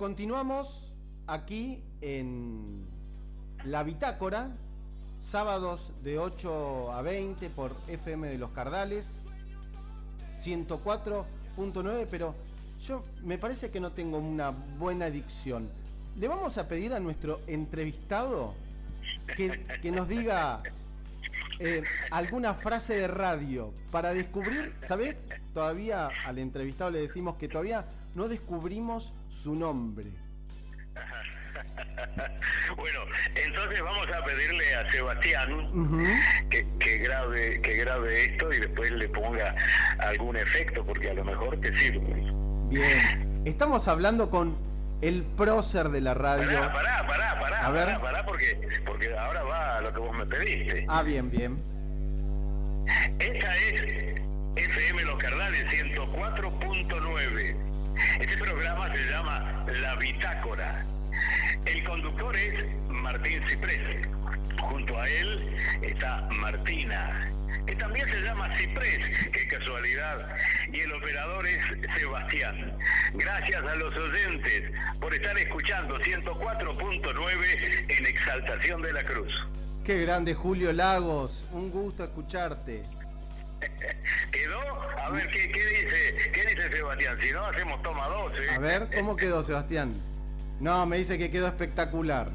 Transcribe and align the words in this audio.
Continuamos 0.00 0.90
aquí 1.26 1.84
en 2.00 2.86
La 3.66 3.82
Bitácora, 3.82 4.48
sábados 5.20 5.92
de 6.02 6.18
8 6.18 6.90
a 6.90 7.02
20 7.02 7.50
por 7.50 7.76
FM 7.86 8.28
de 8.28 8.38
los 8.38 8.50
Cardales, 8.52 9.20
104.9, 10.38 12.06
pero 12.10 12.34
yo 12.80 13.04
me 13.24 13.36
parece 13.36 13.70
que 13.70 13.78
no 13.78 13.92
tengo 13.92 14.16
una 14.16 14.48
buena 14.52 15.10
dicción. 15.10 15.68
Le 16.16 16.28
vamos 16.28 16.56
a 16.56 16.66
pedir 16.66 16.94
a 16.94 16.98
nuestro 16.98 17.42
entrevistado 17.46 18.54
que, 19.36 19.66
que 19.82 19.92
nos 19.92 20.08
diga 20.08 20.62
eh, 21.58 21.82
alguna 22.10 22.54
frase 22.54 22.94
de 22.94 23.06
radio 23.06 23.74
para 23.90 24.14
descubrir, 24.14 24.74
¿sabes? 24.88 25.28
Todavía 25.52 26.08
al 26.24 26.38
entrevistado 26.38 26.90
le 26.90 27.00
decimos 27.00 27.36
que 27.36 27.48
todavía 27.48 27.84
no 28.14 28.28
descubrimos 28.28 29.12
su 29.30 29.54
nombre. 29.54 30.06
bueno, 32.76 33.00
entonces 33.34 33.82
vamos 33.82 34.06
a 34.08 34.24
pedirle 34.24 34.74
a 34.74 34.90
Sebastián 34.90 36.48
que, 36.50 36.66
que, 36.78 36.98
grabe, 36.98 37.60
que 37.60 37.76
grabe 37.76 38.24
esto 38.24 38.52
y 38.52 38.60
después 38.60 38.90
le 38.92 39.08
ponga 39.08 39.54
algún 39.98 40.36
efecto, 40.36 40.84
porque 40.84 41.10
a 41.10 41.14
lo 41.14 41.24
mejor 41.24 41.60
te 41.60 41.76
sirve. 41.76 42.32
Bien, 42.68 43.42
estamos 43.44 43.88
hablando 43.88 44.30
con 44.30 44.56
el 45.00 45.24
prócer 45.24 45.88
de 45.88 46.00
la 46.00 46.14
radio. 46.14 46.46
Pará, 46.46 46.72
pará, 46.72 47.06
pará, 47.06 47.40
pará, 47.40 47.66
a 47.66 47.70
ver. 47.70 48.00
pará, 48.00 48.24
porque, 48.24 48.80
porque 48.84 49.16
ahora 49.16 49.42
va 49.42 49.78
a 49.78 49.80
lo 49.80 49.92
que 49.92 50.00
vos 50.00 50.16
me 50.16 50.26
pediste. 50.26 50.84
Ah, 50.88 51.02
bien, 51.02 51.30
bien. 51.30 51.62
Esta 53.18 53.56
es 53.56 54.20
FM 54.56 55.04
Los 55.04 55.18
Cardales 55.18 55.64
104.9. 55.70 57.69
Este 58.20 58.36
programa 58.36 58.92
se 58.92 59.04
llama 59.10 59.64
La 59.80 59.96
Bitácora. 59.96 60.84
El 61.66 61.84
conductor 61.84 62.36
es 62.36 62.64
Martín 62.88 63.42
Ciprés. 63.48 64.06
Junto 64.60 64.98
a 64.98 65.08
él 65.08 65.56
está 65.82 66.28
Martina, 66.30 67.30
que 67.66 67.74
también 67.76 68.08
se 68.08 68.20
llama 68.20 68.54
Ciprés, 68.56 69.28
qué 69.32 69.48
casualidad. 69.48 70.28
Y 70.72 70.80
el 70.80 70.92
operador 70.92 71.46
es 71.46 71.62
Sebastián. 71.98 72.76
Gracias 73.14 73.64
a 73.64 73.74
los 73.76 73.94
oyentes 73.96 74.72
por 75.00 75.14
estar 75.14 75.36
escuchando 75.38 75.98
104.9 75.98 77.84
en 77.88 78.06
Exaltación 78.06 78.82
de 78.82 78.92
la 78.92 79.04
Cruz. 79.04 79.46
Qué 79.84 80.02
grande 80.02 80.34
Julio 80.34 80.72
Lagos, 80.72 81.46
un 81.52 81.70
gusto 81.70 82.04
escucharte. 82.04 82.99
¿Quedó? 84.32 84.60
A 84.98 85.10
ver, 85.10 85.28
¿qué, 85.28 85.46
dice, 85.46 86.30
¿qué 86.32 86.46
dice 86.46 86.70
Sebastián? 86.70 87.18
Si 87.20 87.32
no, 87.32 87.46
hacemos 87.46 87.82
toma 87.82 88.08
dos. 88.08 88.32
¿eh? 88.38 88.50
A 88.50 88.58
ver, 88.58 88.88
¿cómo 88.94 89.16
quedó 89.16 89.42
Sebastián? 89.42 89.94
No, 90.60 90.84
me 90.86 90.98
dice 90.98 91.18
que 91.18 91.30
quedó 91.30 91.46
espectacular. 91.46 92.30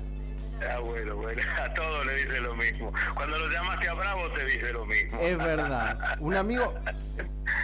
Ah, 0.62 0.80
bueno, 0.80 1.16
bueno, 1.16 1.42
a 1.64 1.74
todos 1.74 2.06
le 2.06 2.16
dice 2.16 2.40
lo 2.42 2.56
mismo. 2.56 2.92
Cuando 3.14 3.38
lo 3.38 3.50
llamaste 3.50 3.90
a 3.90 3.94
Bravo 3.94 4.32
te 4.34 4.46
dice 4.46 4.72
lo 4.72 4.86
mismo. 4.86 5.20
Es 5.20 5.38
verdad. 5.40 6.18
Un 6.20 6.36
amigo 6.36 6.74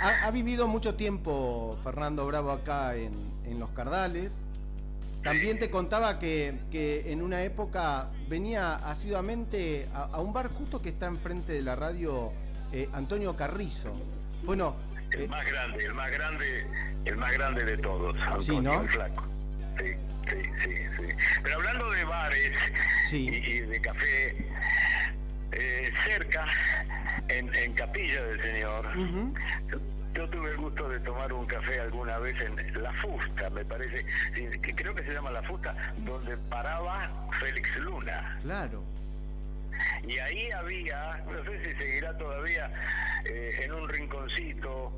ha, 0.02 0.32
vivido 0.32 0.68
mucho 0.68 0.96
tiempo 0.96 1.78
Fernando 1.84 2.26
Bravo 2.26 2.52
acá 2.52 2.96
en, 2.96 3.60
Los 3.60 3.70
Cardales. 3.72 4.48
También 5.24 5.60
te 5.60 5.70
contaba 5.70 6.18
que, 6.18 6.58
en 6.72 7.22
una 7.22 7.44
época 7.44 8.10
venía 8.28 8.76
asiduamente 8.76 9.88
a, 9.94 10.20
un 10.20 10.34
bar 10.34 10.50
justo 10.50 10.82
que 10.82 10.90
está 10.90 11.08
enfrente 11.08 11.54
de 11.54 11.62
la 11.62 11.76
radio 11.76 12.32
eh, 12.72 12.90
Antonio 12.94 13.36
Carrizo. 13.36 13.94
Bueno, 14.44 14.76
el 15.12 15.24
eh, 15.24 15.28
más 15.28 15.46
grande, 15.46 15.86
el 15.86 15.94
más 15.94 16.12
grande, 16.12 16.68
el 17.06 17.18
más 17.18 17.34
grande 17.34 17.66
de 17.66 17.78
todos, 17.78 18.16
Antonio 18.16 18.40
sí, 18.40 18.59
¿no? 18.59 18.88
Flaco. 18.88 19.28
Sí, 19.78 19.94
sí, 20.30 20.52
sí, 20.64 20.76
sí. 20.98 21.16
Pero 21.44 21.56
hablando 21.56 21.90
de 21.92 22.04
bares 22.06 22.52
y, 23.12 23.59
de 23.59 23.82
café, 23.82 24.36
eh, 25.52 25.92
cerca, 26.06 26.46
en, 27.28 27.74
Capilla 27.74 28.24
del 28.24 28.42
Señor, 28.42 28.86
yo, 30.14 30.30
tuve 30.30 30.52
el 30.52 30.58
gusto 30.58 30.88
de 30.90 31.00
tomar 31.00 31.32
un 31.34 31.46
café 31.46 31.80
alguna 31.80 32.20
vez 32.20 32.36
en 32.42 32.82
La 32.82 32.94
Fusta, 32.94 33.50
me 33.50 33.66
parece, 33.66 34.06
que 34.34 34.76
creo 34.76 34.94
que 34.94 35.03
se 35.03 35.14
llama 35.14 35.32
La 35.32 35.44
Fusta, 35.44 35.76
donde 35.98 36.38
paraba 36.50 37.09
Félix 37.40 37.76
Luna. 37.78 38.38
Claro. 38.44 38.84
Y 40.08 40.18
ahí 40.18 40.52
había, 40.52 41.24
no 41.30 41.44
sé 41.44 41.64
si 41.64 41.75
seguirá 41.75 42.18
todavía, 42.18 42.72
eh, 43.25 43.62
en 43.64 43.74
un 43.74 43.88
rinconcito, 43.88 44.92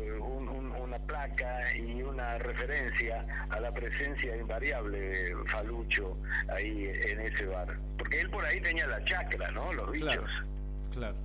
eh, 0.00 0.18
una 0.18 0.98
placa 0.98 1.74
y 1.76 2.02
una 2.02 2.38
referencia 2.38 3.24
a 3.50 3.60
la 3.60 3.72
presencia 3.72 4.36
invariable 4.36 4.98
de 4.98 5.36
Falucho 5.50 6.16
ahí 6.48 6.90
en 7.06 7.20
ese 7.20 7.46
bar. 7.46 7.76
Porque 7.98 8.20
él 8.20 8.30
por 8.30 8.44
ahí 8.44 8.60
tenía 8.60 8.86
la 8.86 9.04
chacra, 9.04 9.50
¿no? 9.50 9.72
Los 9.72 9.90
bichos. 9.90 10.30
Claro. 10.92 11.16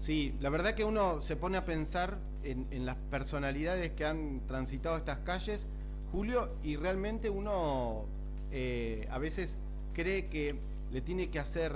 Sí, 0.00 0.34
la 0.40 0.50
verdad 0.50 0.74
que 0.74 0.84
uno 0.84 1.20
se 1.20 1.36
pone 1.36 1.56
a 1.56 1.64
pensar 1.64 2.18
en, 2.44 2.86
las 2.86 2.96
personalidades 3.10 3.92
que 3.92 4.04
han 4.04 4.40
transitado 4.46 4.96
estas 4.96 5.18
calles, 5.18 5.66
Julio, 6.12 6.50
y 6.62 6.76
realmente 6.76 7.28
uno 7.28 8.06
eh, 8.50 9.06
a 9.10 9.18
veces 9.18 9.58
cree 9.92 10.26
que 10.26 10.54
le 10.92 11.00
tiene 11.00 11.28
que 11.28 11.38
hacer 11.38 11.72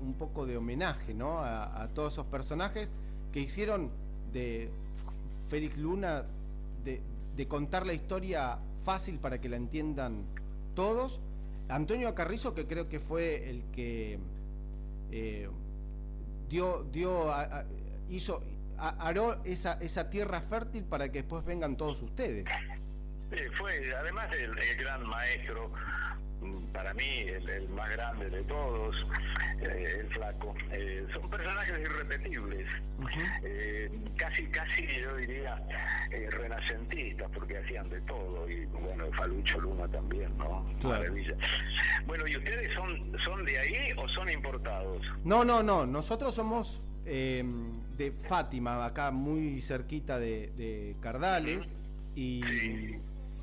un, 0.00 0.14
poco 0.14 0.46
de 0.46 0.56
homenaje 0.56 1.14
¿no? 1.14 1.40
a, 1.40 1.88
todos 1.94 2.14
esos 2.14 2.26
personajes 2.26 2.90
que 3.32 3.40
hicieron 3.40 3.90
de 4.32 4.70
Félix 5.48 5.78
Luna 5.78 6.24
de, 6.84 7.46
contar 7.46 7.86
la 7.86 7.92
historia 7.92 8.58
fácil 8.84 9.18
para 9.18 9.40
que 9.40 9.48
la 9.48 9.56
entiendan 9.56 10.24
todos. 10.74 11.20
Antonio 11.68 12.12
Carrizo, 12.14 12.52
que 12.52 12.66
creo 12.66 12.88
que 12.88 12.98
fue 12.98 13.48
el 13.48 13.62
que 13.70 14.18
eh, 15.12 15.48
dio, 16.48 16.84
dio 16.90 17.32
hizo, 18.10 18.42
aró 18.76 19.40
esa, 19.44 19.74
esa 19.80 20.10
tierra 20.10 20.40
fértil 20.40 20.82
para 20.82 21.12
que 21.12 21.18
después 21.18 21.44
vengan 21.44 21.76
todos 21.76 22.02
ustedes. 22.02 22.44
fue 23.56 23.94
además 23.94 24.32
el 24.32 24.76
gran 24.76 25.06
maestro 25.06 25.70
para 26.72 26.94
mí 26.94 27.04
el, 27.04 27.68
más 27.70 27.90
grande 27.90 28.30
de 28.30 28.42
todos, 28.44 28.94
eh, 29.60 30.00
el 30.00 30.06
flaco. 30.08 30.54
Eh, 30.70 31.06
son 31.12 31.28
personajes 31.28 31.80
irrepetibles, 31.80 32.66
eh, 33.42 33.90
casi, 34.16 34.46
casi 34.46 34.86
yo 35.00 35.16
diría 35.16 35.60
renacentistas, 36.30 37.28
porque 37.32 37.58
hacían 37.58 37.88
de 37.90 38.00
todo, 38.02 38.48
y 38.50 38.64
bueno, 38.66 39.06
Falucho 39.16 39.60
Luna 39.60 39.88
también, 39.88 40.36
¿no? 40.38 40.64
Maravilla. 40.82 41.34
Bueno, 42.06 42.26
¿y 42.26 42.36
ustedes 42.36 42.72
son, 42.74 43.12
son 43.24 43.44
de 43.44 43.58
ahí 43.58 43.92
o 43.96 44.08
son 44.08 44.30
importados? 44.30 45.04
No, 45.24 45.44
no, 45.44 45.62
no, 45.62 45.86
nosotros 45.86 46.34
somos 46.34 46.80
de 47.04 48.12
Fátima, 48.28 48.84
acá 48.84 49.10
muy 49.10 49.60
cerquita 49.62 50.18
de, 50.18 50.94
Cardales, 51.00 51.88
y, 52.14 52.42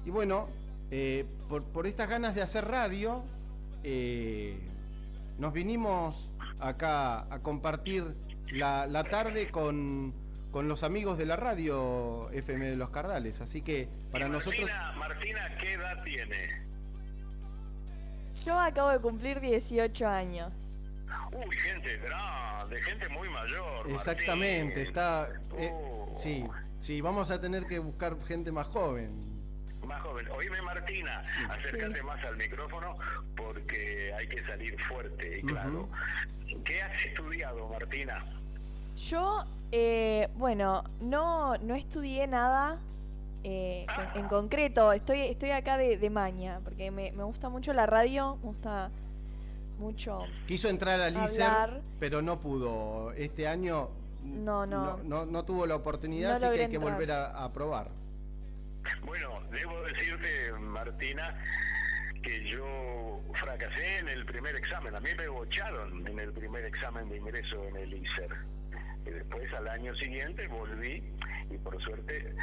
y 0.06 0.10
bueno, 0.10 0.50
eh, 0.92 1.26
por, 1.50 1.88
estas 1.88 2.10
ganas 2.10 2.36
de 2.36 2.42
hacer 2.42 2.66
radio, 2.66 3.24
eh, 3.84 4.60
nos 5.38 5.54
vinimos 5.54 6.32
acá 6.60 7.34
a 7.34 7.40
compartir 7.40 8.16
la, 8.52 9.04
tarde 9.04 9.50
con, 9.50 10.14
los 10.54 10.84
amigos 10.84 11.18
de 11.18 11.26
la 11.26 11.36
radio 11.36 12.30
FM 12.32 12.68
de 12.68 12.76
los 12.76 12.90
Cardales. 12.90 13.42
Así 13.42 13.62
que 13.62 13.90
para 14.12 14.28
nosotros. 14.28 14.70
Martina, 14.98 15.58
¿qué 15.60 15.74
edad 15.74 16.04
tiene? 16.04 16.66
Yo 18.46 18.58
acabo 18.58 18.90
de 18.90 19.00
cumplir 19.00 19.40
18 19.40 20.08
años. 20.08 20.54
Uy, 21.32 21.58
gente 21.58 21.98
grande, 21.98 22.82
gente 22.82 23.10
muy 23.10 23.28
mayor. 23.30 23.90
Exactamente, 23.90 24.84
está. 24.84 25.30
Eh, 25.58 25.72
oh. 25.74 26.16
sí, 26.18 26.46
sí, 26.80 27.02
vamos 27.02 27.32
a 27.32 27.42
tener 27.42 27.66
que 27.66 27.80
buscar 27.80 28.16
gente 28.26 28.52
más 28.52 28.68
joven 28.68 29.35
más 29.86 30.02
joven. 30.02 30.28
Oíme 30.30 30.62
Martina, 30.62 31.22
acércate 31.50 32.02
más 32.04 32.24
al 32.24 32.38
micrófono 32.38 32.98
porque 33.36 34.14
hay 34.14 34.28
que 34.28 34.44
salir 34.46 34.80
fuerte 34.84 35.40
y 35.40 35.42
claro. 35.44 35.90
¿Qué 36.64 36.82
has 36.82 37.06
estudiado, 37.06 37.68
Martina? 37.70 38.24
Yo, 38.96 39.46
eh, 39.72 40.30
bueno, 40.36 40.84
no, 41.02 41.58
no 41.58 41.76
estudié 41.76 42.28
nada 42.28 42.80
eh, 43.44 43.86
en 44.16 44.28
concreto. 44.28 44.92
Estoy, 44.92 45.22
estoy 45.22 45.52
acá 45.52 45.78
de, 45.78 46.10
maña 46.10 46.62
porque 46.64 46.92
me, 46.92 47.12
gusta 47.12 47.50
mucho 47.50 47.74
la 47.74 47.86
radio, 47.86 48.38
me 48.38 48.48
gusta 48.48 48.92
mucho. 49.80 50.22
Quiso 50.48 50.70
entrar 50.70 51.02
al 51.02 51.16
ICER, 51.26 51.82
pero 52.00 52.22
no 52.22 52.40
pudo. 52.40 53.12
Este 53.14 53.48
año 53.48 53.90
no, 54.24 54.66
no, 54.66 54.98
no, 55.04 55.46
tuvo 55.46 55.66
la 55.66 55.76
oportunidad, 55.76 56.34
así 56.34 56.56
que 56.56 56.64
hay 56.64 56.70
que 56.70 56.78
volver 56.78 57.12
a, 57.12 57.44
a 57.44 57.52
probar. 57.52 57.90
Bueno, 59.04 59.42
debo 59.52 59.82
decirte, 59.84 60.52
Martina, 60.60 61.36
que 62.22 62.44
yo 62.46 63.24
fracasé 63.36 64.00
en 64.00 64.10
el 64.10 64.26
primer 64.26 64.56
examen. 64.56 64.96
A 64.96 65.00
mí 65.00 65.10
me 65.18 65.28
bocharon 65.28 66.08
en 66.08 66.20
el 66.20 66.34
primer 66.34 66.66
examen 66.66 67.08
de 67.10 67.18
ingreso 67.18 67.68
en 67.70 67.78
el 67.78 67.94
ICER. 67.94 68.30
Y 69.06 69.12
después 69.12 69.54
al 69.54 69.68
año 69.68 69.94
siguiente 69.96 70.48
volví 70.48 71.04
y 71.52 71.58
por 71.58 71.80
suerte 71.82 72.34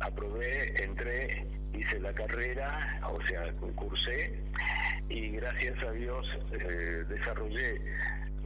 aprobé, 0.00 0.84
entré, 0.84 1.46
hice 1.72 1.98
la 1.98 2.12
carrera, 2.12 3.00
o 3.08 3.20
sea, 3.22 3.52
concursé 3.54 4.38
y 5.08 5.30
gracias 5.30 5.82
a 5.82 5.90
Dios 5.90 6.26
eh, 6.52 7.04
desarrollé 7.08 7.80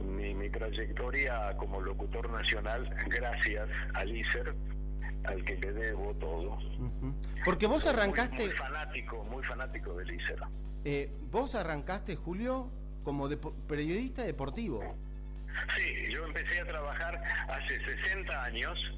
mi, 0.03 0.33
mi, 0.33 0.49
trayectoria 0.49 1.55
como 1.57 1.81
locutor 1.81 2.29
nacional 2.29 2.89
gracias 3.07 3.69
al 3.93 4.15
ISER, 4.15 4.53
al 5.23 5.43
que 5.43 5.57
le 5.57 5.73
debo 5.73 6.13
todo. 6.15 6.57
Porque 7.45 7.67
vos 7.67 7.85
arrancaste... 7.87 8.47
Muy, 8.47 8.55
fanático, 8.55 9.23
muy 9.25 9.43
fanático 9.43 9.93
del 9.95 10.11
ISER. 10.11 10.39
Eh, 10.85 11.11
vos 11.31 11.55
arrancaste, 11.55 12.15
Julio, 12.15 12.69
como 13.03 13.27
periodista 13.67 14.23
deportivo. 14.23 14.95
Sí, 15.75 16.11
yo 16.11 16.23
empecé 16.25 16.61
a 16.61 16.65
trabajar 16.65 17.21
hace 17.49 17.79
60 17.79 18.43
años, 18.43 18.93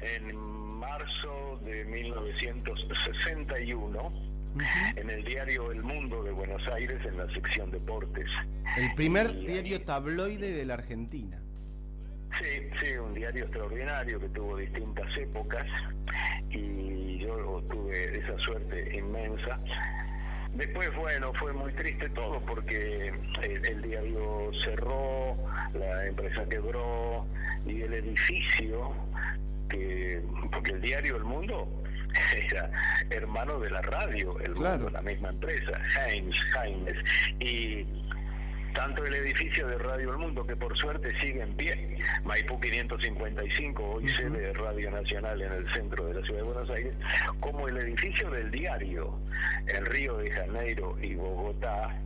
en 0.00 0.36
marzo 0.36 1.60
de 1.64 1.84
1961, 1.84 4.12
en 4.96 5.10
el 5.10 5.24
diario 5.24 5.72
El 5.72 5.82
Mundo 5.82 6.22
de 6.22 6.32
Buenos 6.32 6.66
Aires, 6.68 7.04
en 7.06 7.16
la 7.16 7.26
sección 7.32 7.70
deportes. 7.70 8.28
El 8.76 8.94
primer 8.94 9.32
diario 9.32 9.80
tabloide 9.82 10.52
de 10.52 10.64
la 10.64 10.74
Argentina. 10.74 11.40
Sí, 12.38 12.68
sí, 12.80 12.92
un 12.96 13.14
diario 13.14 13.44
extraordinario 13.44 14.18
que 14.18 14.28
tuvo 14.30 14.56
distintas 14.56 15.16
épocas 15.16 15.66
y 16.50 17.18
yo 17.18 17.62
tuve 17.70 18.18
esa 18.18 18.38
suerte 18.38 18.96
inmensa. 18.96 19.58
Después, 20.54 20.94
bueno, 20.96 21.32
fue 21.34 21.52
muy 21.52 21.72
triste 21.72 22.08
todo 22.10 22.40
porque 22.40 23.12
el, 23.42 23.82
diario 23.82 24.50
cerró, 24.62 25.36
la 25.74 26.06
empresa 26.06 26.46
quebró 26.48 27.26
y 27.66 27.82
el 27.82 27.94
edificio, 27.94 28.92
que 29.70 30.22
porque 30.50 30.72
el 30.72 30.82
diario 30.82 31.16
El 31.16 31.24
Mundo 31.24 31.68
era 32.36 32.70
hermano 33.10 33.60
de 33.60 33.70
la 33.70 33.80
radio, 33.82 34.38
El 34.40 34.54
Mundo, 34.54 34.90
la 34.90 35.00
misma 35.00 35.30
empresa, 35.30 35.72
Heinz, 35.96 36.36
Heinz, 36.54 36.98
y 37.40 37.86
tanto 38.72 39.04
el 39.04 39.14
edificio 39.14 39.66
de 39.66 39.78
Radio 39.78 40.10
El 40.10 40.18
Mundo, 40.18 40.46
que 40.46 40.56
por 40.56 40.76
suerte 40.76 41.12
sigue 41.20 41.42
en 41.42 41.54
pie, 41.54 41.98
Maipú 42.24 42.60
555, 42.60 43.82
hoy 43.82 44.08
sede 44.08 44.40
de 44.40 44.52
Radio 44.54 44.90
Nacional 44.90 45.40
en 45.40 45.52
el 45.52 45.72
centro 45.72 46.06
de 46.06 46.14
la 46.14 46.26
ciudad 46.26 46.40
de 46.40 46.46
Buenos 46.46 46.70
Aires, 46.70 46.94
como 47.40 47.68
el 47.68 47.76
edificio 47.76 48.30
del 48.30 48.50
diario 48.50 49.18
en 49.66 49.86
Río 49.86 50.16
de 50.18 50.30
Janeiro 50.30 50.96
y 51.00 51.14
Bogotá, 51.14 51.96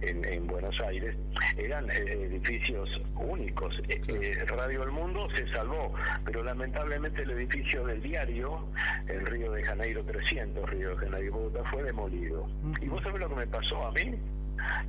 en, 0.00 0.46
Buenos 0.46 0.80
Aires, 0.80 1.16
eran 1.56 1.88
eh, 1.90 2.26
edificios 2.30 2.88
únicos. 3.14 3.74
Eh, 3.88 4.00
eh, 4.08 4.44
Radio 4.46 4.82
El 4.82 4.90
Mundo 4.90 5.28
se 5.34 5.46
salvó, 5.52 5.94
pero 6.24 6.42
lamentablemente 6.42 7.22
el 7.22 7.30
edificio 7.30 7.86
del 7.86 8.02
diario 8.02 8.66
en 9.08 9.24
Río 9.26 9.52
de 9.52 9.62
Janeiro 9.62 10.04
300, 10.04 10.68
Río 10.68 10.90
de 10.90 10.96
Janeiro 10.96 11.26
y 11.26 11.30
Bogotá, 11.30 11.70
fue 11.70 11.82
demolido. 11.84 12.48
¿Y 12.80 12.88
vos 12.88 13.02
sabés 13.02 13.20
lo 13.20 13.28
que 13.28 13.36
me 13.36 13.46
pasó 13.46 13.86
a 13.86 13.92
mí? 13.92 14.18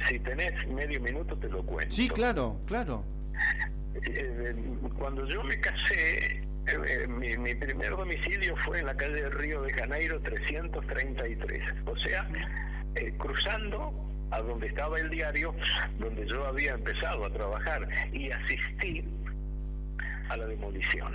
Si 0.07 0.19
tenés 0.19 0.67
medio 0.67 0.99
minuto 1.01 1.37
te 1.37 1.49
lo 1.49 1.63
cuento. 1.63 1.93
Sí, 1.93 2.09
claro, 2.09 2.59
claro. 2.65 3.03
Eh, 3.95 4.55
cuando 4.97 5.27
yo 5.27 5.43
me 5.43 5.59
casé, 5.59 6.41
eh, 6.67 7.07
mi, 7.07 7.55
primer 7.55 7.91
domicilio 7.91 8.55
fue 8.57 8.79
en 8.79 8.87
la 8.87 8.95
calle 8.95 9.29
Río 9.29 9.61
de 9.61 9.73
Janeiro 9.73 10.19
333, 10.21 11.61
o 11.85 11.97
sea, 11.97 12.27
eh, 12.95 13.13
cruzando 13.17 13.93
a 14.31 14.39
donde 14.41 14.67
estaba 14.67 14.99
el 14.99 15.09
diario, 15.09 15.53
donde 15.99 16.25
yo 16.27 16.45
había 16.47 16.73
empezado 16.73 17.25
a 17.25 17.29
trabajar 17.31 17.87
y 18.11 18.31
asistí 18.31 19.03
a 20.29 20.37
la 20.37 20.45
demolición. 20.47 21.13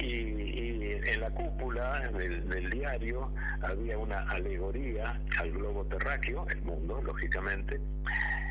Y, 0.00 0.92
en 1.06 1.20
la 1.20 1.30
cúpula 1.30 2.10
del, 2.10 2.70
diario 2.70 3.30
había 3.62 3.98
una 3.98 4.20
alegoría 4.30 5.18
al 5.38 5.50
globo 5.52 5.84
terráqueo, 5.86 6.46
el 6.48 6.62
mundo, 6.62 7.00
lógicamente, 7.02 7.80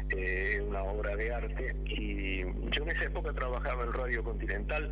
eh, 0.10 0.64
una 0.68 0.84
obra 0.84 1.16
de 1.16 1.34
arte. 1.34 1.76
Y 1.86 2.44
yo 2.72 2.84
en 2.84 2.90
esa 2.90 3.06
época 3.06 3.34
trabajaba 3.34 3.84
en 3.84 3.94
Radio 3.94 4.24
Continental 4.24 4.90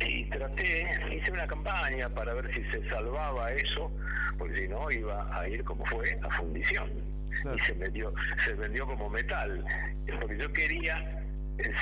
y 0.00 0.24
traté, 0.26 0.88
hice 1.12 1.32
una 1.32 1.46
campaña 1.46 2.08
para 2.08 2.34
ver 2.34 2.52
si 2.54 2.62
se 2.64 2.88
salvaba 2.88 3.52
eso, 3.52 3.90
porque 4.38 4.62
si 4.62 4.68
no 4.68 4.90
iba 4.90 5.38
a 5.38 5.48
ir 5.48 5.64
como 5.64 5.84
fue 5.86 6.18
a 6.22 6.30
fundición. 6.36 6.90
Y 7.54 7.58
se 7.60 7.72
vendió, 7.72 8.12
se 8.44 8.54
vendió 8.54 8.86
como 8.86 9.08
metal, 9.10 9.64
porque 10.20 10.38
yo 10.38 10.52
quería 10.52 11.17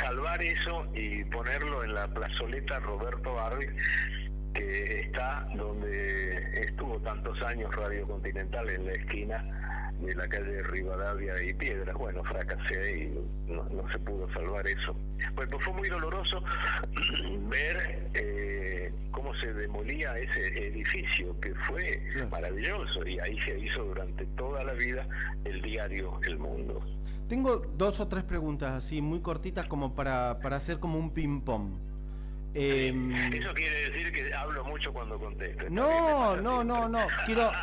salvar 0.01 0.43
eso 0.43 0.87
y 0.95 1.25
ponerlo 1.25 1.85
en 1.85 1.95
la 1.95 2.09
plazoleta 2.09 2.79
Roberto 2.81 3.39
Arby, 3.41 3.67
que 4.57 5.01
está 5.01 5.47
donde 5.55 6.61
estuvo 6.61 6.99
tantos 7.01 7.41
años 7.43 7.75
Radio 7.75 8.07
Continental, 8.07 8.69
en 8.69 8.87
la 8.87 8.93
esquina 8.93 9.93
de 10.01 10.15
la 10.15 10.29
calle 10.29 10.63
Rivadavia 10.63 11.43
y 11.43 11.55
Piedras. 11.55 11.97
Bueno, 11.97 12.23
fracasé 12.25 12.99
y 12.99 13.53
no, 13.53 13.67
se 13.91 13.99
pudo 13.99 14.31
salvar 14.33 14.67
eso. 14.67 14.97
Pues, 15.35 15.49
fue 15.61 15.73
muy 15.73 15.89
doloroso 15.89 16.43
ver 17.49 18.09
eh, 18.15 18.93
cómo 19.11 19.35
se 19.37 19.53
demolía 19.53 20.19
ese 20.19 20.69
edificio, 20.69 21.39
que 21.41 21.55
fue 21.67 22.01
maravilloso, 22.31 23.07
y 23.07 23.19
ahí 23.19 23.39
se 23.41 23.59
hizo 23.59 23.85
durante 23.85 24.27
toda 24.37 24.65
la 24.65 24.73
vida 24.73 25.07
el 25.45 25.63
diario 25.63 26.19
El 26.27 26.39
Mundo. 26.39 26.81
Tengo 27.29 27.57
dos 27.57 27.99
o 28.01 28.07
tres 28.07 28.25
preguntas 28.25 28.73
así, 28.73 29.03
muy 29.03 29.21
cortitas, 29.21 29.67
como 29.67 29.95
para, 29.95 30.39
para 30.41 30.57
hacer 30.57 30.79
como 30.79 30.99
un 30.99 31.11
ping-pong. 31.11 31.96
Em, 32.59 33.13
eso 33.35 33.53
quiere 33.53 33.91
decir 33.91 34.13
que 34.13 34.33
hablo 34.33 34.65
mucho 34.65 34.91
cuando 34.91 35.19
contesto. 35.19 35.69
No, 35.69 36.37
no, 36.37 36.65
no, 36.65 36.89
no. 36.89 37.07
Quiero. 37.25 37.51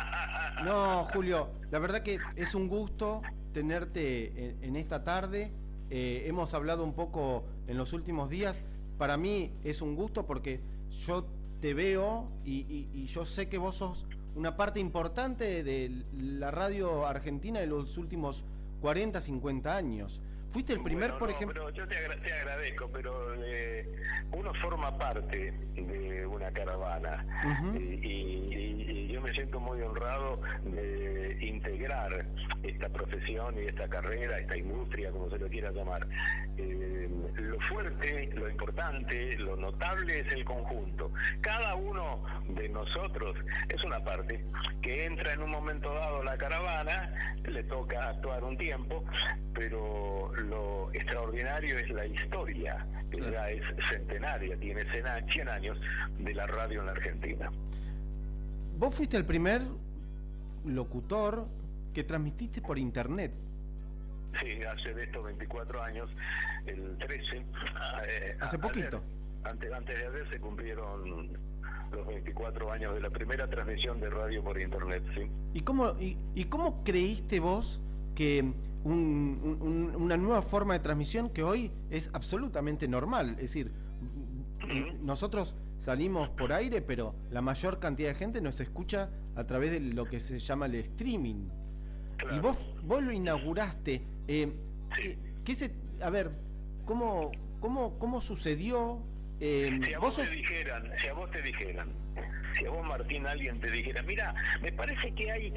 No, 0.64 1.08
Julio, 1.12 1.50
la 1.72 1.80
verdad 1.80 2.04
que 2.04 2.20
es 2.36 2.54
un 2.54 2.68
gusto 2.68 3.22
tenerte 3.52 4.56
en, 4.62 4.76
esta 4.76 5.02
tarde. 5.02 5.50
Eh, 5.90 6.22
hemos 6.26 6.54
hablado 6.54 6.84
un 6.84 6.94
poco 6.94 7.44
en 7.66 7.76
los 7.76 7.92
últimos 7.92 8.30
días. 8.30 8.62
Para 8.96 9.16
mí 9.16 9.50
es 9.64 9.82
un 9.82 9.96
gusto 9.96 10.26
porque 10.26 10.60
yo 11.04 11.26
te 11.60 11.74
veo 11.74 12.30
y, 12.44 12.88
y 12.94 13.06
yo 13.06 13.26
sé 13.26 13.48
que 13.48 13.58
vos 13.58 13.74
sos 13.74 14.06
una 14.36 14.56
parte 14.56 14.78
importante 14.78 15.64
de 15.64 16.04
la 16.16 16.52
radio 16.52 17.04
argentina 17.04 17.60
en 17.60 17.70
los 17.70 17.98
últimos 17.98 18.44
40, 18.80 19.20
50 19.20 19.76
años. 19.76 20.20
Fuiste 20.54 20.72
el 20.72 20.82
primer, 20.82 21.18
por 21.18 21.28
ejemplo. 21.28 21.68
yo 21.70 21.84
te, 21.88 21.96
agradezco, 22.32 22.88
pero 22.92 23.34
eh, 23.44 23.92
uno 24.30 24.54
forma 24.62 24.96
parte 24.96 25.52
de 25.74 26.24
una 26.24 26.48
caravana 26.52 27.26
y, 27.74 29.08
yo 29.08 29.20
me 29.20 29.32
siento 29.32 29.58
muy 29.58 29.80
honrado 29.82 30.40
de 30.64 31.38
integrar 31.40 32.24
esta 32.62 32.88
profesión 32.88 33.56
y 33.58 33.66
esta 33.66 33.88
carrera, 33.88 34.38
esta 34.38 34.56
industria, 34.56 35.10
como 35.10 35.28
se 35.28 35.38
lo 35.38 35.48
quiera 35.48 35.72
llamar. 35.72 36.06
Eh, 36.56 37.08
lo 37.36 37.58
fuerte, 37.60 38.30
lo 38.34 38.48
importante, 38.48 39.36
lo 39.38 39.56
notable 39.56 40.20
es 40.20 40.32
el 40.32 40.44
conjunto. 40.44 41.12
Cada 41.40 41.74
uno 41.74 42.24
de 42.48 42.68
nosotros 42.68 43.36
es 43.68 43.82
una 43.82 43.98
parte 44.04 44.44
que 44.82 45.04
entra 45.06 45.32
en 45.32 45.42
un 45.42 45.50
momento 45.50 45.92
dado 45.94 46.20
a 46.20 46.24
la 46.24 46.36
caravana, 46.36 47.12
le 47.44 47.62
toca 47.64 48.10
actuar 48.10 48.44
un 48.44 48.56
tiempo, 48.56 49.04
pero 49.52 50.32
lo 50.48 50.92
extraordinario 50.92 51.78
es 51.78 51.90
la 51.90 52.06
historia, 52.06 52.86
que 53.10 53.20
ya 53.20 53.50
es 53.50 53.62
centenaria, 53.88 54.56
tiene 54.56 54.84
100 54.90 55.48
años 55.48 55.78
de 56.18 56.34
la 56.34 56.46
radio 56.46 56.80
en 56.80 56.86
la 56.86 56.92
Argentina. 56.92 57.50
Vos 58.78 58.94
fuiste 58.94 59.16
el 59.16 59.24
primer 59.24 59.62
locutor 60.64 61.46
que 61.92 62.04
transmitiste 62.04 62.60
por 62.60 62.78
internet. 62.78 63.32
Sí, 64.40 64.62
hace 64.64 64.92
de 64.94 65.04
estos 65.04 65.24
24 65.24 65.82
años, 65.82 66.10
el 66.66 66.96
13. 66.98 67.36
Eh, 67.36 68.36
hace 68.40 68.58
poquito. 68.58 69.00
antes, 69.44 69.72
antes 69.72 69.96
de 69.96 70.06
ayer 70.06 70.28
se 70.28 70.40
cumplieron 70.40 71.28
los 71.92 72.06
24 72.06 72.72
años 72.72 72.94
de 72.94 73.00
la 73.00 73.10
primera 73.10 73.48
transmisión 73.48 74.00
de 74.00 74.10
radio 74.10 74.42
por 74.42 74.60
internet, 74.60 75.04
¿sí? 75.14 75.30
¿Y 75.52 75.60
cómo, 75.60 75.90
y, 76.00 76.18
y 76.34 76.44
cómo 76.46 76.82
creíste 76.82 77.38
vos 77.38 77.80
que 78.16 78.52
una 78.84 80.16
nueva 80.16 80.42
forma 80.42 80.74
de 80.74 80.80
transmisión 80.80 81.30
que 81.30 81.42
hoy 81.42 81.70
es 81.90 82.10
absolutamente 82.12 82.86
normal. 82.86 83.30
Es 83.30 83.52
decir, 83.52 83.72
nosotros 85.02 85.56
salimos 85.78 86.28
por 86.30 86.52
aire, 86.52 86.82
pero 86.82 87.14
la 87.30 87.42
mayor 87.42 87.78
cantidad 87.78 88.10
de 88.10 88.14
gente 88.14 88.40
nos 88.40 88.60
escucha 88.60 89.10
a 89.36 89.44
través 89.44 89.70
de 89.70 89.80
lo 89.80 90.04
que 90.04 90.20
se 90.20 90.38
llama 90.38 90.66
el 90.66 90.76
streaming. 90.76 91.48
Y 92.34 92.38
vos, 92.38 92.56
vos 92.82 93.02
lo 93.02 93.12
inauguraste. 93.12 94.02
Eh, 94.28 94.52
¿qué, 95.44 95.54
se, 95.54 95.72
a 96.00 96.10
ver, 96.10 96.30
¿cómo, 96.84 97.32
cómo, 97.60 97.98
cómo 97.98 98.20
sucedió? 98.20 99.02
Eh, 99.40 99.80
si 99.82 99.92
a 99.92 99.98
vos, 99.98 100.16
te 100.16 100.30
dijeran, 100.30 100.90
si 100.98 101.08
a 101.08 101.12
vos 101.12 101.30
te 101.30 101.42
dijeran, 101.42 101.88
si 102.56 102.66
a 102.66 102.70
vos 102.70 102.86
Martín 102.86 103.26
alguien 103.26 103.60
te 103.60 103.70
dijera, 103.70 104.02
mira, 104.02 104.34
me 104.62 104.72
parece 104.72 105.12
que 105.12 105.30
hay 105.30 105.52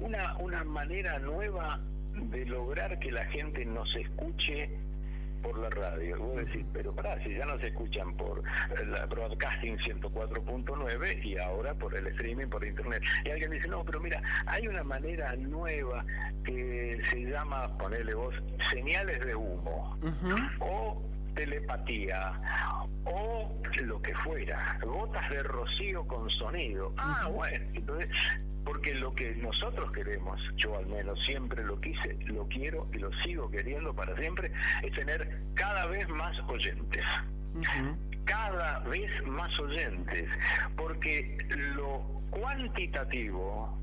una, 0.00 0.36
una 0.36 0.64
manera 0.64 1.18
nueva 1.18 1.80
de 2.14 2.46
lograr 2.46 2.98
que 2.98 3.10
la 3.10 3.24
gente 3.26 3.64
nos 3.64 3.94
escuche 3.96 4.70
por 5.42 5.58
la 5.58 5.68
radio. 5.70 6.18
Vos 6.18 6.36
decís, 6.36 6.64
pero 6.72 6.94
pará, 6.94 7.22
si 7.22 7.34
ya 7.34 7.44
no 7.44 7.58
se 7.58 7.68
escuchan 7.68 8.14
por 8.16 8.42
la 8.86 9.06
broadcasting 9.06 9.76
104.9 9.78 11.24
y 11.24 11.36
ahora 11.36 11.74
por 11.74 11.94
el 11.94 12.06
streaming, 12.08 12.46
por 12.46 12.64
internet. 12.64 13.02
Y 13.24 13.30
alguien 13.30 13.50
dice, 13.50 13.68
no, 13.68 13.84
pero 13.84 14.00
mira, 14.00 14.22
hay 14.46 14.68
una 14.68 14.84
manera 14.84 15.34
nueva 15.36 16.04
que 16.44 17.00
se 17.10 17.24
llama, 17.24 17.76
ponerle 17.78 18.14
vos, 18.14 18.34
señales 18.70 19.24
de 19.26 19.34
humo. 19.34 19.98
O 20.60 21.02
telepatía 21.34 22.32
o 23.04 23.60
lo 23.82 24.00
que 24.02 24.14
fuera, 24.16 24.78
gotas 24.82 25.28
de 25.30 25.42
rocío 25.42 26.06
con 26.06 26.30
sonido. 26.30 26.92
Ah, 26.96 27.28
bueno, 27.32 27.64
entonces 27.74 28.08
porque 28.64 28.94
lo 28.94 29.14
que 29.14 29.34
nosotros 29.36 29.90
queremos, 29.92 30.40
yo 30.56 30.76
al 30.76 30.86
menos 30.86 31.22
siempre 31.24 31.64
lo 31.64 31.80
quise, 31.80 32.16
lo 32.26 32.46
quiero 32.46 32.88
y 32.92 32.98
lo 32.98 33.12
sigo 33.22 33.50
queriendo 33.50 33.94
para 33.94 34.16
siempre, 34.16 34.52
es 34.82 34.92
tener 34.92 35.40
cada 35.54 35.86
vez 35.86 36.08
más 36.08 36.38
oyentes. 36.48 37.04
Cada 38.24 38.78
vez 38.80 39.10
más 39.26 39.58
oyentes, 39.58 40.28
porque 40.76 41.36
lo 41.74 42.22
cuantitativo 42.30 43.78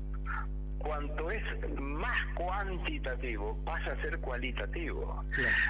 cuanto 0.80 1.30
es 1.30 1.42
más 1.78 2.18
cuantitativo 2.34 3.56
pasa 3.64 3.92
a 3.92 4.02
ser 4.02 4.18
cualitativo. 4.18 5.24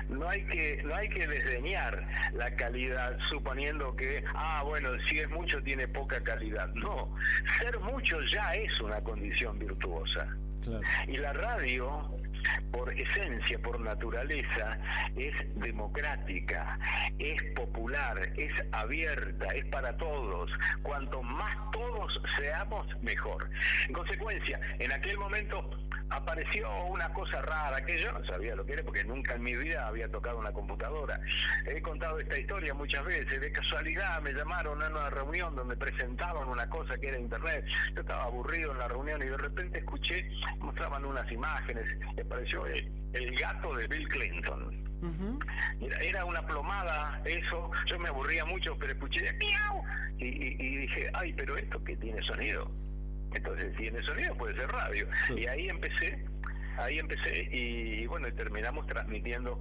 No 0.08 0.28
hay 0.28 0.44
que 0.46 0.82
no 0.84 0.94
hay 0.94 1.08
que 1.08 1.26
desdeñar 1.26 2.06
la 2.32 2.54
calidad 2.54 3.18
suponiendo 3.28 3.94
que 3.96 4.24
ah 4.34 4.62
bueno 4.64 4.90
si 5.06 5.18
es 5.18 5.28
mucho 5.30 5.62
tiene 5.62 5.86
poca 5.88 6.22
calidad. 6.22 6.68
No, 6.74 7.14
ser 7.58 7.78
mucho 7.80 8.20
ya 8.22 8.54
es 8.54 8.80
una 8.80 9.00
condición 9.00 9.58
virtuosa. 9.58 10.26
Y 11.08 11.16
la 11.16 11.32
radio 11.32 12.14
por 12.70 12.92
esencia, 12.92 13.58
por 13.58 13.80
naturaleza, 13.80 14.78
es 15.16 15.34
democrática, 15.56 16.78
es 17.18 17.42
popular, 17.54 18.32
es 18.36 18.52
abierta, 18.72 19.46
es 19.54 19.64
para 19.66 19.96
todos. 19.96 20.50
Cuanto 20.82 21.22
más 21.22 21.56
todos 21.72 22.20
seamos, 22.36 22.86
mejor. 23.02 23.48
En 23.88 23.94
consecuencia, 23.94 24.60
en 24.78 24.92
aquel 24.92 25.18
momento 25.18 25.70
apareció 26.10 26.68
una 26.86 27.12
cosa 27.12 27.40
rara 27.42 27.84
que 27.84 28.00
yo 28.02 28.12
no 28.12 28.24
sabía 28.24 28.54
lo 28.56 28.66
que 28.66 28.74
era 28.74 28.82
porque 28.82 29.04
nunca 29.04 29.34
en 29.34 29.42
mi 29.42 29.56
vida 29.56 29.86
había 29.86 30.08
tocado 30.10 30.38
una 30.38 30.52
computadora. 30.52 31.20
He 31.66 31.80
contado 31.80 32.18
esta 32.18 32.36
historia 32.36 32.74
muchas 32.74 33.04
veces. 33.04 33.40
De 33.40 33.52
casualidad 33.52 34.20
me 34.22 34.32
llamaron 34.32 34.82
a 34.82 34.88
una 34.88 35.10
reunión 35.10 35.54
donde 35.54 35.76
presentaban 35.76 36.48
una 36.48 36.68
cosa 36.68 36.98
que 36.98 37.08
era 37.08 37.18
internet. 37.18 37.64
Yo 37.94 38.00
estaba 38.00 38.24
aburrido 38.24 38.72
en 38.72 38.78
la 38.78 38.88
reunión 38.88 39.22
y 39.22 39.26
de 39.26 39.36
repente 39.36 39.78
escuché, 39.78 40.28
mostraban 40.58 41.04
unas 41.04 41.30
imágenes 41.30 41.84
apareció 42.30 42.64
el, 42.66 43.36
gato 43.36 43.74
de 43.74 43.88
Bill 43.88 44.08
Clinton. 44.08 44.84
era 46.00 46.24
una 46.24 46.46
plomada 46.46 47.20
eso, 47.24 47.70
yo 47.86 47.98
me 47.98 48.08
aburría 48.08 48.44
mucho, 48.44 48.76
pero 48.78 48.92
escuché 48.92 49.32
miau 49.32 49.82
y, 50.18 50.76
dije, 50.76 51.10
ay, 51.14 51.32
pero 51.32 51.56
esto 51.56 51.82
que 51.82 51.96
tiene 51.96 52.22
sonido. 52.22 52.70
Entonces, 53.34 53.72
si 53.72 53.82
tiene 53.82 54.02
sonido 54.02 54.34
puede 54.36 54.54
ser 54.54 54.68
radio. 54.68 55.08
Y 55.36 55.46
ahí 55.46 55.68
empecé, 55.68 56.24
ahí 56.78 56.98
empecé 56.98 57.48
y, 57.50 58.06
bueno, 58.06 58.32
terminamos 58.34 58.86
transmitiendo. 58.86 59.58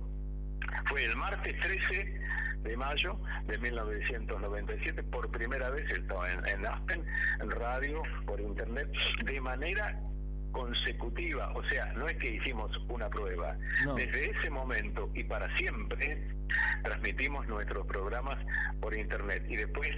Fue 0.86 1.04
el 1.06 1.16
martes 1.16 1.58
13 1.62 2.22
de 2.62 2.78
mayo 2.78 3.20
de 3.48 3.58
1997, 3.58 5.04
por 5.04 5.32
primera 5.32 5.70
vez 5.70 5.90
estaba 5.90 6.32
en, 6.32 6.46
en 6.48 6.66
Aspen, 6.66 7.04
en 7.42 7.52
radio, 7.52 8.04
por 8.28 8.40
internet, 8.40 8.90
de 9.24 9.42
manera 9.42 9.98
consecutiva, 10.52 11.52
o 11.54 11.64
sea, 11.66 11.94
no 11.94 12.08
es 12.08 12.18
que 12.18 12.32
hicimos 12.36 12.72
una 12.90 13.10
prueba. 13.10 13.58
Desde 13.96 14.32
ese 14.32 14.50
momento 14.50 15.10
y 15.14 15.24
para 15.24 15.56
siempre 15.58 16.28
transmitimos 16.84 17.48
nuestros 17.48 17.86
programas 17.86 18.38
por 18.80 18.96
internet 18.96 19.46
y 19.50 19.56
después 19.56 19.90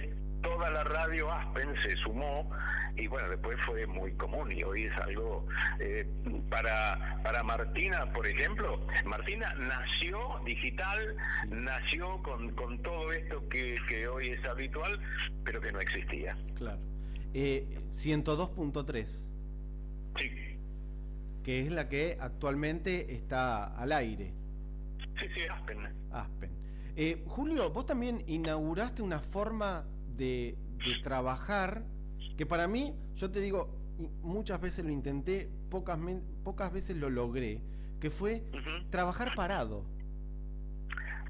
toda 0.42 0.70
la 0.70 0.84
radio 0.84 1.32
Aspen 1.32 1.74
se 1.82 1.96
sumó 1.96 2.50
y 2.96 3.06
bueno, 3.06 3.28
después 3.30 3.58
fue 3.64 3.86
muy 3.86 4.12
común 4.12 4.52
y 4.52 4.62
hoy 4.62 4.84
es 4.84 4.96
algo 4.98 5.46
eh, 5.78 6.06
para, 6.50 7.20
para 7.22 7.42
Martina, 7.42 8.12
por 8.12 8.26
ejemplo, 8.26 8.86
Martina 9.06 9.54
nació 9.54 10.18
digital, 10.44 11.16
nació 11.48 12.22
con, 12.22 12.50
con 12.50 12.82
todo 12.82 13.12
esto 13.12 13.48
que, 13.48 13.76
que 13.88 14.06
hoy 14.08 14.28
es 14.30 14.44
habitual, 14.44 15.00
pero 15.44 15.60
que 15.60 15.72
no 15.72 15.80
existía. 15.80 16.36
Claro. 16.56 16.80
Eh, 17.34 17.66
102.3. 17.90 19.31
Sí. 20.16 20.30
Que 21.42 21.62
es 21.62 21.72
la 21.72 21.88
que 21.88 22.16
actualmente 22.20 23.14
está 23.14 23.76
al 23.76 23.92
aire. 23.92 24.32
Sí, 25.18 25.26
sí, 25.34 25.40
Aspen. 25.50 25.78
Aspen. 26.10 26.50
Eh, 26.96 27.22
Julio, 27.26 27.70
vos 27.70 27.86
también 27.86 28.22
inauguraste 28.26 29.02
una 29.02 29.20
forma 29.20 29.84
de, 30.16 30.56
trabajar 31.02 31.84
que 32.36 32.44
para 32.44 32.66
mí, 32.66 32.94
yo 33.14 33.30
te 33.30 33.40
digo, 33.40 33.74
muchas 34.22 34.60
veces 34.60 34.84
lo 34.84 34.90
intenté, 34.90 35.48
pocas, 35.70 35.98
pocas 36.42 36.72
veces 36.72 36.96
lo 36.96 37.08
logré, 37.08 37.60
que 38.00 38.10
fue 38.10 38.42
trabajar 38.90 39.34
parado. 39.34 39.84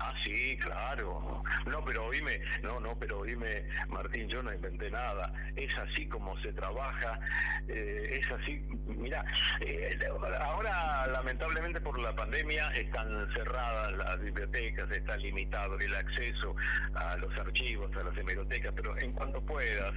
Ah, 0.04 0.12
sí, 0.24 0.56
claro. 0.58 1.42
No, 1.66 1.84
pero 1.84 2.06
oíme, 2.06 2.40
no, 2.62 2.80
no, 2.80 2.98
pero 2.98 3.20
oíme, 3.20 3.64
Martín, 3.88 4.28
yo 4.28 4.42
no 4.42 4.52
inventé 4.52 4.90
nada. 4.90 5.32
Es 5.54 5.72
así 5.78 6.08
como 6.08 6.36
se 6.38 6.52
trabaja, 6.52 7.20
eh, 7.68 8.18
es 8.20 8.30
así. 8.32 8.60
Mira, 8.86 9.24
eh, 9.60 9.96
ahora 10.40 11.06
lamentablemente 11.06 11.80
por 11.80 12.00
la 12.00 12.14
pandemia 12.16 12.68
están 12.72 13.28
cerradas 13.32 13.92
las 13.92 14.20
bibliotecas, 14.20 14.90
está 14.90 15.16
limitado 15.18 15.78
el 15.78 15.94
acceso 15.94 16.56
a 16.94 17.16
los 17.18 17.36
archivos, 17.38 17.94
a 17.96 18.02
las 18.02 18.18
hemerotecas, 18.18 18.72
pero 18.74 18.98
en 18.98 19.12
cuanto 19.12 19.40
puedas, 19.42 19.94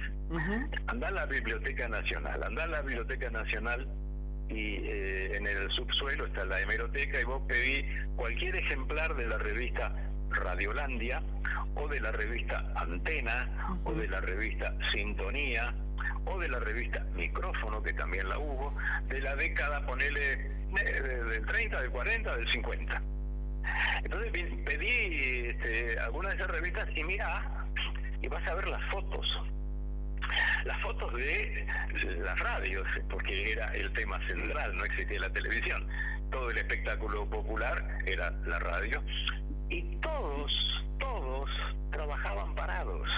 anda 0.86 1.08
a 1.08 1.10
la 1.10 1.26
Biblioteca 1.26 1.88
Nacional, 1.88 2.44
anda 2.44 2.62
a 2.62 2.68
la 2.68 2.82
Biblioteca 2.82 3.28
Nacional 3.30 3.88
y 4.48 4.76
eh, 4.76 5.36
en 5.36 5.46
el 5.46 5.70
subsuelo 5.70 6.26
está 6.26 6.44
la 6.44 6.60
hemeroteca 6.60 7.20
y 7.20 7.24
vos 7.24 7.42
pedí 7.48 7.84
cualquier 8.16 8.56
ejemplar 8.56 9.14
de 9.16 9.26
la 9.26 9.38
revista 9.38 9.92
Radiolandia 10.30 11.22
o 11.74 11.88
de 11.88 12.00
la 12.00 12.12
revista 12.12 12.64
Antena 12.76 13.78
o 13.84 13.92
de 13.92 14.08
la 14.08 14.20
revista 14.20 14.74
Sintonía 14.90 15.74
o 16.24 16.38
de 16.38 16.48
la 16.48 16.60
revista 16.60 17.04
Micrófono, 17.14 17.82
que 17.82 17.92
también 17.92 18.28
la 18.28 18.38
hubo, 18.38 18.74
de 19.08 19.20
la 19.20 19.36
década, 19.36 19.84
ponele, 19.86 20.36
del 20.72 21.46
30, 21.46 21.80
del 21.80 21.90
40, 21.90 22.36
del 22.36 22.48
50. 22.48 23.02
Entonces 24.04 24.32
pedí 24.64 25.46
este, 25.46 25.98
algunas 26.00 26.32
de 26.32 26.36
esas 26.36 26.50
revistas 26.50 26.88
y 26.96 27.04
mira, 27.04 27.66
y 28.20 28.28
vas 28.28 28.46
a 28.46 28.54
ver 28.54 28.68
las 28.68 28.82
fotos 28.90 29.40
las 30.64 30.80
fotos 30.80 31.12
de 31.14 31.66
las 32.18 32.38
radios, 32.38 32.86
porque 33.08 33.52
era 33.52 33.74
el 33.74 33.92
tema 33.92 34.18
central, 34.26 34.76
no 34.76 34.84
existía 34.84 35.20
la 35.20 35.30
televisión. 35.30 35.86
Todo 36.30 36.50
el 36.50 36.58
espectáculo 36.58 37.28
popular 37.28 37.98
era 38.04 38.30
la 38.46 38.58
radio. 38.58 39.02
Y 39.68 39.82
todos, 39.96 40.84
todos 40.98 41.50
trabajaban 41.90 42.54
parados. 42.54 43.08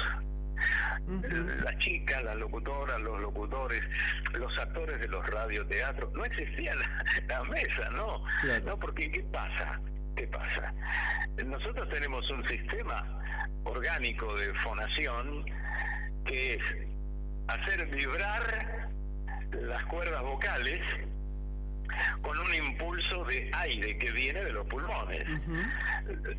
Las 1.62 1.78
chicas, 1.78 2.22
las 2.24 2.36
locutoras, 2.36 3.00
los 3.00 3.20
locutores, 3.20 3.82
los 4.32 4.58
actores 4.58 5.00
de 5.00 5.08
los 5.08 5.24
radioteatros, 5.26 6.12
no 6.12 6.24
existía 6.24 6.74
la, 6.74 7.44
mesa, 7.44 7.88
¿no? 7.90 8.22
No, 8.64 8.78
porque 8.78 9.10
¿qué 9.10 9.22
pasa? 9.32 9.80
¿Qué 10.16 10.26
pasa? 10.26 10.74
Nosotros 11.44 11.88
tenemos 11.88 12.28
un 12.30 12.46
sistema 12.46 13.06
orgánico 13.64 14.36
de 14.36 14.52
fonación 14.54 15.44
que 16.28 16.54
es 16.54 16.62
hacer 17.48 17.86
vibrar 17.86 18.90
las 19.52 19.84
cuerdas 19.86 20.22
vocales 20.22 20.80
con 22.20 22.38
un 22.38 22.54
impulso 22.54 23.24
de 23.24 23.50
aire 23.54 23.96
que 23.98 24.10
viene 24.12 24.44
de 24.44 24.52
los 24.52 24.66
pulmones. 24.66 25.24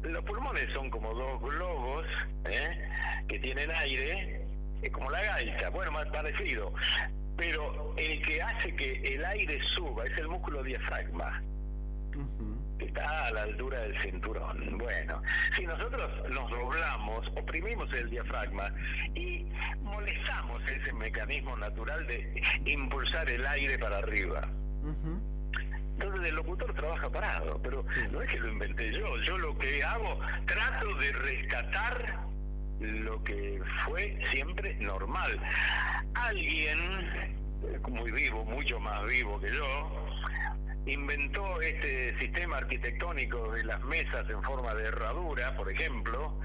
Los 0.03 0.23
pulmones 0.23 0.71
son 0.73 0.89
como 0.91 1.13
dos 1.13 1.41
globos 1.41 2.05
¿eh? 2.45 2.87
que 3.27 3.39
tienen 3.39 3.71
aire, 3.71 4.45
es 4.81 4.91
como 4.91 5.09
la 5.09 5.23
gaita, 5.23 5.69
bueno, 5.69 5.91
más 5.91 6.07
parecido. 6.09 6.71
Pero 7.35 7.95
el 7.97 8.21
que 8.21 8.41
hace 8.41 8.75
que 8.75 9.15
el 9.15 9.25
aire 9.25 9.59
suba 9.63 10.05
es 10.05 10.17
el 10.17 10.27
músculo 10.27 10.61
diafragma 10.63 11.41
está 12.89 13.27
a 13.27 13.31
la 13.31 13.43
altura 13.43 13.79
del 13.79 14.01
cinturón. 14.01 14.77
Bueno, 14.77 15.21
si 15.55 15.65
nosotros 15.65 16.11
nos 16.29 16.49
doblamos, 16.49 17.27
oprimimos 17.35 17.91
el 17.93 18.09
diafragma 18.09 18.71
y 19.15 19.45
molestamos 19.81 20.61
ese 20.69 20.91
mecanismo 20.93 21.55
natural 21.57 22.05
de 22.07 22.43
impulsar 22.65 23.29
el 23.29 23.45
aire 23.45 23.77
para 23.77 23.99
arriba. 23.99 24.47
Entonces 25.93 26.29
el 26.29 26.35
locutor 26.35 26.73
trabaja 26.73 27.09
parado, 27.09 27.61
pero 27.61 27.85
no 28.11 28.21
es 28.21 28.29
que 28.29 28.39
lo 28.39 28.51
inventé 28.51 28.91
yo, 28.91 29.17
yo 29.17 29.37
lo 29.37 29.57
que 29.57 29.83
hago, 29.83 30.19
trato 30.45 30.95
de 30.95 31.11
rescatar 31.11 32.19
lo 32.79 33.21
que 33.23 33.61
fue 33.85 34.17
siempre 34.31 34.75
normal. 34.75 35.37
Alguien, 36.15 36.79
muy 37.89 38.11
vivo, 38.11 38.45
mucho 38.45 38.79
más 38.79 39.05
vivo 39.05 39.39
que 39.39 39.51
yo, 39.53 40.09
inventó 40.85 41.61
este 41.61 42.17
sistema 42.19 42.57
arquitectónico 42.57 43.51
de 43.51 43.63
las 43.63 43.81
mesas 43.83 44.29
en 44.29 44.41
forma 44.43 44.73
de 44.73 44.85
herradura, 44.85 45.55
por 45.55 45.71
ejemplo, 45.71 46.39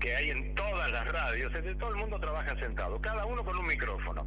que 0.00 0.14
hay 0.14 0.30
en 0.30 0.54
todas 0.54 0.90
las 0.90 1.06
radios, 1.12 1.52
todo 1.78 1.90
el 1.90 1.96
mundo 1.96 2.20
trabaja 2.20 2.56
sentado, 2.56 3.00
cada 3.00 3.24
uno 3.26 3.44
con 3.44 3.56
un 3.56 3.66
micrófono. 3.66 4.26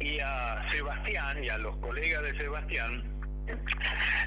Y 0.00 0.18
a 0.20 0.66
Sebastián 0.70 1.42
y 1.42 1.48
a 1.48 1.58
los 1.58 1.76
colegas 1.78 2.22
de 2.22 2.36
Sebastián 2.36 3.02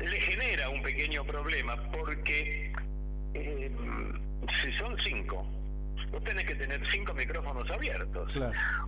le 0.01 0.21
genera 0.21 0.69
un 0.69 0.81
pequeño 0.81 1.25
problema 1.25 1.75
porque 1.91 2.71
eh, 3.33 3.71
si 4.61 4.71
son 4.73 4.97
cinco, 4.99 5.45
vos 6.11 6.23
tenés 6.23 6.45
que 6.45 6.55
tener 6.55 6.81
cinco 6.89 7.13
micrófonos 7.13 7.69
abiertos. 7.69 8.33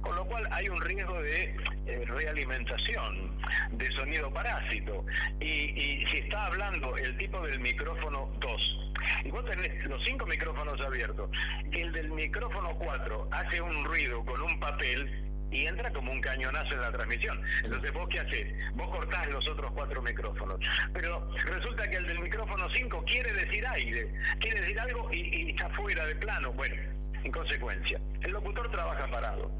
Con 0.01 0.16
lo 0.16 0.25
cual 0.25 0.48
hay 0.51 0.70
un 0.70 0.82
riesgo 0.82 1.22
de 1.22 1.56
eh, 1.86 2.04
realimentación, 2.06 3.38
de 3.72 3.92
sonido 3.92 4.32
parásito. 4.32 5.06
Y, 5.40 6.06
si 6.08 6.18
está 6.18 6.48
hablando 6.48 6.98
el 6.98 7.18
tipo 7.18 7.42
del 7.42 7.60
micrófono 7.60 8.32
2, 8.40 8.94
y 9.25 9.32
vos 9.32 9.46
tenés 9.46 9.86
los 9.86 10.04
cinco 10.04 10.25
micrófonos 10.25 10.80
abiertos, 10.82 11.30
el 11.72 11.92
del 11.92 12.12
micrófono 12.12 12.75
4 12.78 13.30
hace 13.32 13.62
un 13.62 13.86
ruido 13.86 14.24
con 14.25 14.42
un 14.42 14.60
papel, 14.60 15.32
y 15.51 15.66
entra 15.66 15.92
como 15.92 16.12
un 16.12 16.22
cañonazo 16.22 16.74
en 16.74 16.82
la 16.82 16.92
transmisión. 16.92 17.42
Entonces, 17.63 17.92
¿vos 17.94 18.08
qué 18.10 18.20
haces? 18.22 18.54
Vos 18.74 18.90
cortás 18.90 19.30
los 19.30 19.48
otros 19.50 19.72
cuatro 19.74 20.01
micrófonos. 20.01 20.60
Pero 20.94 21.30
resulta 21.46 21.90
que 21.90 21.98
el 21.98 22.08
del 22.08 22.20
micrófono 22.20 22.70
5 22.70 23.04
quiere 23.06 23.34
decir 23.34 23.66
aire, 23.68 24.13
quiere 24.40 24.62
decir 24.62 24.80
algo 24.80 25.10
y, 25.12 25.18
y, 25.18 25.50
está 25.50 25.70
fuera 25.72 26.06
de 26.06 26.16
plano. 26.16 26.54
Bueno, 26.54 26.75
en 27.24 27.32
consecuencia, 27.32 28.00
el 28.22 28.32
locutor 28.32 28.70
trabaja 28.72 29.08
parado. 29.08 29.51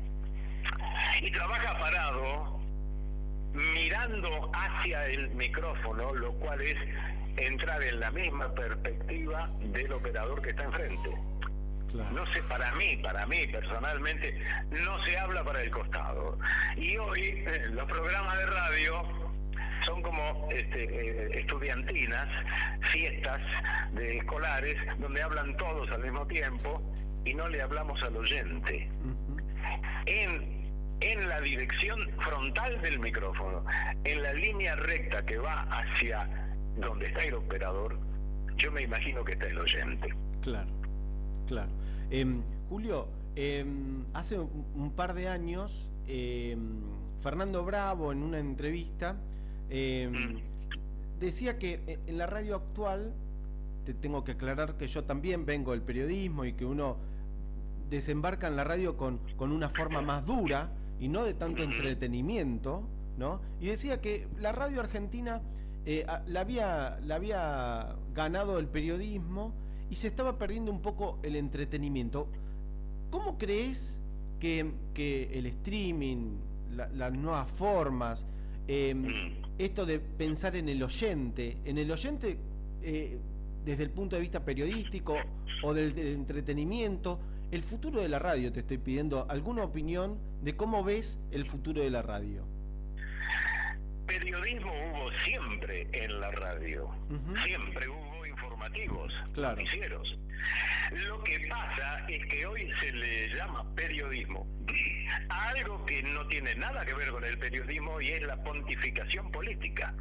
Y 1.22 1.32
trabaja 1.32 1.80
parado 1.80 2.60
mirando 3.54 4.52
hacia 4.54 5.06
el 5.08 5.30
micrófono, 5.32 6.14
lo 6.16 6.34
cual 6.34 6.62
es 6.62 6.78
entrar 7.38 7.82
en 7.84 8.00
la 8.00 8.12
misma 8.12 8.54
perspectiva 8.54 9.50
del 9.60 9.92
operador 9.94 10.42
que 10.42 10.52
está 10.52 10.64
enfrente. 10.64 11.10
No 11.94 12.26
sé, 12.32 12.42
para 12.44 12.72
mí, 12.76 12.96
para 13.04 13.26
mí 13.26 13.48
personalmente, 13.48 14.40
no 14.70 15.04
se 15.04 15.18
habla 15.18 15.44
para 15.44 15.62
el 15.62 15.70
costado. 15.72 16.38
Y 16.78 16.98
hoy 16.98 17.44
eh, 17.46 17.66
los 17.72 17.86
programas 17.86 18.38
de 18.38 18.46
radio 18.46 19.04
son 19.86 20.02
como 20.02 20.48
este, 20.52 20.84
eh, 20.84 21.30
estudiantinas, 21.34 22.30
fiestas 22.92 23.42
de 23.92 24.18
escolares, 24.20 24.78
donde 25.00 25.22
hablan 25.22 25.58
todos 25.58 25.92
al 25.92 26.02
mismo 26.02 26.26
tiempo 26.28 26.82
y 27.26 27.34
no 27.34 27.48
le 27.48 27.62
hablamos 27.62 28.02
al 28.04 28.16
oyente. 28.18 28.90
en, 30.06 30.62
en 31.02 31.30
la 31.30 31.42
dirección 31.42 32.00
frontal 32.20 32.82
del 32.82 33.00
micrófono, 33.00 33.66
en 34.04 34.22
la 34.22 34.34
línea 34.34 34.76
recta 34.76 35.26
que 35.26 35.38
va 35.38 35.64
hacia 35.64 36.30
donde 36.78 37.08
está 37.08 37.24
el 37.24 37.36
operador, 37.36 37.98
yo 38.56 38.72
me 38.72 38.84
imagino 38.84 39.24
que 39.24 39.34
está 39.34 39.48
el 39.48 39.58
oyente. 39.58 40.10
Claro, 40.42 40.70
claro. 41.48 41.72
Em, 42.10 42.42
Julio, 42.70 43.08
em, 43.36 44.06
hace 44.14 44.38
un, 44.40 44.94
par 44.96 45.14
de 45.14 45.28
años, 45.28 45.90
em, 46.08 46.82
Fernando 47.22 47.64
Bravo 47.64 48.12
en 48.12 48.24
una 48.24 48.40
entrevista 48.40 49.14
mm. 49.70 50.38
decía 51.20 51.58
que 51.58 52.00
en 52.08 52.18
la 52.18 52.26
radio 52.26 52.56
actual, 52.56 53.14
te 53.86 53.94
tengo 53.94 54.24
que 54.24 54.34
aclarar 54.34 54.78
que 54.78 54.88
yo 54.88 55.04
también 55.04 55.46
vengo 55.46 55.72
del 55.72 55.82
periodismo 55.82 56.46
y 56.46 56.54
que 56.54 56.66
uno 56.66 56.98
desembarca 57.90 58.48
en 58.48 58.56
la 58.56 58.64
radio 58.64 58.96
con, 58.96 59.20
con 59.36 59.52
una 59.52 59.70
forma 59.70 60.02
más 60.02 60.26
dura 60.26 60.72
y 61.00 61.08
no 61.08 61.24
de 61.24 61.34
tanto 61.34 61.64
entretenimiento, 61.64 62.84
¿no? 63.18 63.42
Y 63.60 63.68
decía 63.68 64.02
que 64.02 64.28
la 64.38 64.52
radio 64.52 64.80
argentina 64.80 65.42
eh, 65.86 66.06
la, 66.28 66.42
había, 66.42 67.00
la 67.04 67.16
había 67.16 67.96
ganado 68.14 68.60
el 68.60 68.68
periodismo 68.68 69.54
y 69.90 69.96
se 69.96 70.08
estaba 70.08 70.38
perdiendo 70.38 70.72
un 70.72 70.82
poco 70.82 71.20
el 71.24 71.36
entretenimiento. 71.36 72.28
¿Cómo 73.10 73.38
crees 73.38 74.00
que, 74.40 75.30
el 75.34 75.46
streaming, 75.48 76.38
las 76.72 77.14
nuevas 77.14 77.50
formas, 77.52 78.26
em, 78.68 79.06
esto 79.58 79.86
de 79.86 80.00
pensar 80.00 80.56
en 80.56 80.70
el 80.70 80.82
oyente, 80.82 81.58
en 81.66 81.78
el 81.78 81.92
oyente 81.92 82.40
eh, 82.82 83.20
desde 83.66 83.84
el 83.84 83.92
punto 83.92 84.16
de 84.16 84.22
vista 84.22 84.44
periodístico 84.44 85.16
o 85.64 85.74
del 85.74 85.98
entretenimiento, 85.98 87.20
el 87.52 87.64
futuro 87.64 88.02
de 88.02 88.10
la 88.10 88.20
radio, 88.20 88.52
te 88.52 88.62
estoy 88.62 88.78
pidiendo 88.78 89.26
alguna 89.30 89.64
opinión 89.64 90.18
de 90.42 90.56
cómo 90.56 90.84
ves 90.84 91.20
el 91.32 91.46
futuro 91.46 91.82
de 91.82 91.90
la 91.90 92.02
radio. 92.02 92.46
Periodismo 94.08 94.72
hubo 94.72 95.12
siempre 95.26 95.88
en 95.92 96.20
la 96.20 96.32
radio, 96.32 96.90
siempre 97.46 97.88
hubo 97.88 98.11
informativos, 98.32 99.14
claro. 99.34 99.56
noticieros. 99.56 100.18
Lo 100.92 101.24
que 101.24 101.40
pasa 101.48 102.06
es 102.08 102.26
que 102.26 102.46
hoy 102.46 102.70
se 102.80 102.92
le 102.92 103.30
llama 103.36 103.64
periodismo 103.76 104.48
a 105.30 105.50
algo 105.50 105.86
que 105.86 106.02
no 106.04 106.28
tiene 106.28 106.56
nada 106.56 106.86
que 106.86 106.94
ver 106.94 107.10
con 107.12 107.24
el 107.24 107.38
periodismo 107.38 108.02
y 108.02 108.10
es 108.10 108.24
la 108.24 108.42
pontificación 108.44 109.32
política. 109.32 109.94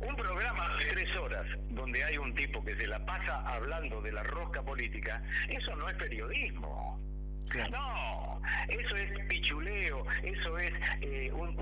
Un 0.00 0.16
programa 0.16 0.76
de 0.76 0.84
tres 0.86 1.16
horas 1.16 1.46
donde 1.70 2.04
hay 2.04 2.18
un 2.18 2.34
tipo 2.34 2.64
que 2.64 2.76
se 2.76 2.86
la 2.86 3.04
pasa 3.04 3.40
hablando 3.48 4.00
de 4.02 4.12
la 4.12 4.22
rosca 4.22 4.62
política, 4.62 5.22
eso 5.48 5.74
no 5.76 5.88
es 5.88 5.96
periodismo. 5.96 7.00
No, 7.70 8.42
eso 8.68 8.96
es 8.96 9.17
eso 10.22 10.58
es 10.58 10.72
eh, 11.00 11.30
un, 11.32 11.56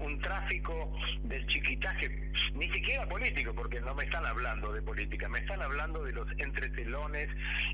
un 0.00 0.20
tráfico 0.20 0.92
del 1.22 1.46
chiquitaje, 1.46 2.30
ni 2.54 2.70
siquiera 2.70 3.06
político, 3.08 3.54
porque 3.54 3.80
no 3.80 3.94
me 3.94 4.04
están 4.04 4.24
hablando 4.26 4.72
de 4.72 4.82
política, 4.82 5.28
me 5.28 5.38
están 5.38 5.62
hablando 5.62 6.02
de 6.04 6.12
los 6.12 6.26
entretelones 6.38 7.28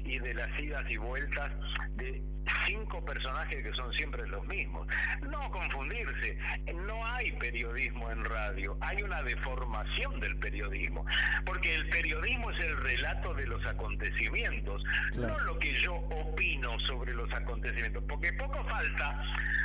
y 0.05 0.19
de 0.19 0.35
las 0.35 0.59
idas 0.61 0.91
y 0.91 0.97
vueltas 0.97 1.53
de 1.97 2.23
cinco 2.67 3.05
personajes 3.05 3.63
que 3.63 3.73
son 3.73 3.93
siempre 3.93 4.27
los 4.29 4.47
mismos. 4.47 4.87
No 5.23 5.51
confundirse, 5.51 6.39
no 6.75 7.05
hay 7.07 7.33
periodismo 7.33 8.11
en 8.11 8.25
radio, 8.25 8.77
hay 8.81 9.03
una 9.03 9.23
deformación 9.23 10.21
del 10.21 10.37
periodismo, 10.39 11.05
porque 11.45 11.75
el 11.75 11.89
periodismo 11.89 12.51
es 12.51 12.61
el 12.61 12.77
relato 12.79 13.35
de 13.35 13.47
los 13.47 13.65
acontecimientos, 13.67 14.83
no 15.15 15.39
lo 15.41 15.59
que 15.59 15.73
yo 15.75 15.95
opino 15.95 16.79
sobre 16.81 17.15
los 17.15 17.33
acontecimientos, 17.33 18.05
porque 18.09 18.33
poco 18.35 18.65
falta 18.65 19.23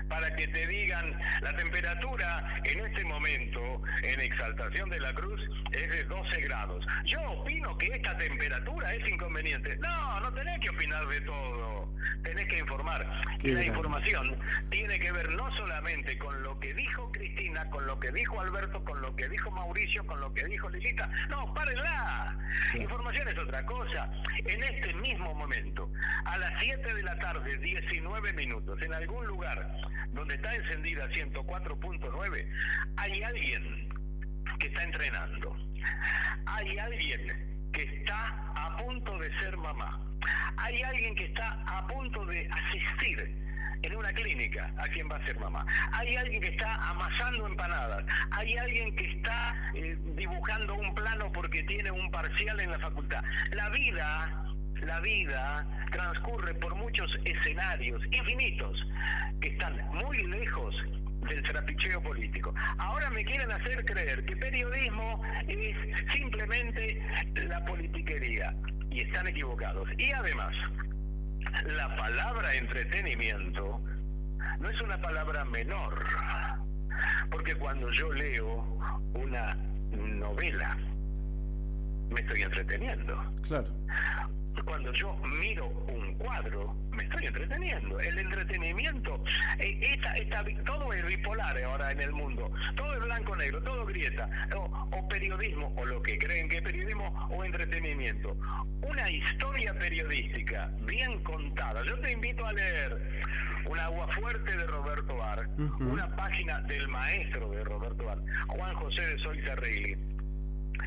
para 0.09 0.30
que 0.35 0.47
te 0.47 0.67
digan 0.67 1.19
la 1.41 1.55
temperatura 1.55 2.61
en 2.63 2.85
este 2.85 3.03
momento 3.05 3.81
en 4.03 4.19
Exaltación 4.19 4.89
de 4.89 4.99
la 4.99 5.13
Cruz 5.13 5.41
es 5.71 5.89
de 5.89 6.03
12 6.05 6.41
grados. 6.41 6.85
Yo 7.05 7.21
opino 7.31 7.77
que 7.77 7.87
esta 7.87 8.17
temperatura 8.17 8.93
es 8.93 9.07
inconveniente. 9.09 9.77
No, 9.77 10.19
no 10.19 10.33
tenés 10.33 10.59
que 10.59 10.69
opinar 10.69 11.07
de 11.07 11.21
todo, 11.21 11.93
tenés 12.23 12.45
que 12.47 12.59
informar. 12.59 13.05
y 13.41 13.49
la 13.49 13.65
información 13.65 14.37
tiene 14.69 14.99
que 14.99 15.11
ver 15.11 15.29
no 15.31 15.55
solamente 15.55 16.17
con 16.17 16.41
lo 16.43 16.59
que 16.59 16.73
dijo 16.73 17.11
Cristina, 17.11 17.69
con 17.69 17.85
lo 17.85 17.99
que 17.99 18.11
dijo 18.11 18.39
Alberto, 18.39 18.83
con 18.83 19.01
lo 19.01 19.15
que 19.15 19.27
dijo 19.29 19.51
Mauricio, 19.51 20.05
con 20.05 20.19
lo 20.21 20.33
que 20.33 20.45
dijo 20.45 20.69
Lilita. 20.69 21.09
No, 21.29 21.53
párenla. 21.53 22.37
Información 22.75 23.27
es 23.27 23.37
otra 23.37 23.65
cosa. 23.65 24.11
En 24.45 24.63
este 24.63 24.93
mismo 24.95 25.33
momento, 25.33 25.89
a 26.25 26.37
las 26.37 26.53
7 26.59 26.93
de 26.93 27.03
la 27.03 27.17
tarde, 27.19 27.57
19 27.57 28.33
minutos, 28.33 28.81
en 28.81 28.93
algún 28.93 29.25
lugar 29.25 29.75
donde 30.21 30.35
está 30.35 30.53
encendida 30.55 31.09
104.9, 31.09 32.47
hay 32.97 33.23
alguien 33.23 33.89
que 34.59 34.67
está 34.67 34.83
entrenando. 34.83 35.57
Hay 36.45 36.77
alguien 36.77 37.69
que 37.73 37.83
está 37.83 38.53
a 38.55 38.77
punto 38.77 39.17
de 39.17 39.39
ser 39.39 39.57
mamá 39.57 39.99
hay 40.57 40.81
alguien 40.83 41.15
que 41.15 41.25
está 41.25 41.57
a 41.65 41.87
punto 41.87 42.25
de 42.25 42.47
asistir 42.51 43.35
en 43.81 43.95
una 43.95 44.13
clínica 44.13 44.71
a 44.77 44.87
quien 44.89 45.09
va 45.09 45.15
a 45.15 45.25
ser 45.25 45.39
mamá. 45.39 45.65
Hay 45.93 46.15
alguien 46.15 46.41
que 46.41 46.49
está 46.49 46.75
amasando 46.89 47.47
empanadas. 47.47 48.05
Hay 48.31 48.55
alguien 48.57 48.95
que 48.95 49.05
está 49.05 49.55
eh, 49.73 49.97
dibujando 50.15 50.75
un 50.75 50.93
plano 50.93 51.31
porque 51.31 51.63
tiene 51.63 51.89
un 51.89 52.11
parcial 52.11 52.59
en 52.59 52.71
la 52.71 52.79
facultad. 52.79 53.23
La 53.53 53.69
vida, 53.69 54.45
la 54.81 54.99
vida 54.99 55.67
transcurre 55.91 56.53
por 56.55 56.75
muchos 56.75 57.17
escenarios 57.25 58.01
infinitos 58.11 58.77
que 59.39 59.49
están 59.49 59.77
muy 59.93 60.17
lejos 60.27 60.75
del 61.29 61.43
trapicheo 61.43 62.01
político. 62.01 62.53
Ahora 62.77 63.09
me 63.11 63.23
quieren 63.23 63.51
hacer 63.51 63.85
creer 63.85 64.25
que 64.25 64.35
periodismo 64.35 65.21
es 65.47 65.77
simplemente 66.11 67.01
la 67.35 67.63
politiquería 67.65 68.55
y 68.89 69.01
están 69.01 69.27
equivocados. 69.27 69.87
Y 69.97 70.11
además, 70.11 70.55
la 71.65 71.95
palabra 71.95 72.53
entretenimiento 72.55 73.81
no 74.59 74.69
es 74.69 74.81
una 74.81 74.99
palabra 74.99 75.45
menor, 75.45 76.05
porque 77.29 77.55
cuando 77.55 77.89
yo 77.91 78.11
leo 78.13 78.79
una 79.13 79.55
novela, 79.91 80.77
me 82.11 82.21
estoy 82.21 82.41
entreteniendo. 82.43 83.23
Claro. 83.47 83.67
Cuando 84.65 84.91
yo 84.91 85.15
miro 85.39 85.67
un 85.87 86.13
cuadro, 86.15 86.75
me 86.91 87.03
estoy 87.03 87.25
entreteniendo. 87.25 87.99
El 87.99 88.19
entretenimiento, 88.19 89.23
eh, 89.59 89.79
esta, 89.81 90.13
esta, 90.15 90.43
todo 90.65 90.91
es 90.93 91.05
bipolar 91.05 91.57
ahora 91.63 91.91
en 91.91 92.01
el 92.01 92.11
mundo. 92.11 92.51
Todo 92.75 92.93
es 92.93 92.99
blanco-negro, 93.01 93.61
todo 93.63 93.85
grieta. 93.85 94.29
O, 94.55 94.89
o, 94.91 95.07
periodismo, 95.07 95.73
o 95.77 95.85
lo 95.85 96.01
que 96.01 96.17
creen 96.19 96.49
que 96.49 96.57
es 96.57 96.61
periodismo, 96.61 97.07
o 97.31 97.43
entretenimiento. 97.43 98.37
Una 98.81 99.09
historia 99.09 99.73
periodística 99.79 100.69
bien 100.81 101.23
contada. 101.23 101.83
Yo 101.85 101.97
te 101.99 102.11
invito 102.11 102.45
a 102.45 102.53
leer 102.53 103.31
Un 103.69 103.79
agua 103.79 104.07
fuerte 104.09 104.57
de 104.57 104.67
Roberto 104.67 105.23
Ar, 105.23 105.47
una 105.79 106.13
página 106.15 106.59
del 106.61 106.87
maestro 106.89 107.49
de 107.51 107.63
Roberto 107.63 108.09
Ar, 108.09 108.19
Juan 108.47 108.73
José 108.75 109.01
de 109.01 109.17
Solís 109.19 109.49
Arregli. 109.49 110.20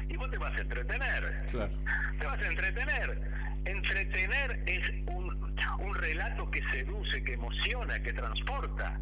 Y 0.08 0.16
vos 0.16 0.30
te 0.30 0.38
vas 0.38 0.56
a 0.58 0.62
entretener. 0.62 1.46
Claro. 1.50 1.72
Te 2.18 2.26
vas 2.26 2.42
a 2.42 2.46
entretener. 2.46 3.20
Entretener 3.64 4.62
es 4.66 4.90
un, 5.06 5.56
un 5.78 5.94
relato 5.94 6.50
que 6.50 6.62
seduce, 6.70 7.22
que 7.24 7.34
emociona, 7.34 8.02
que 8.02 8.12
transporta. 8.12 9.00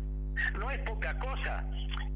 No 0.58 0.70
es 0.70 0.78
poca 0.80 1.18
cosa 1.18 1.64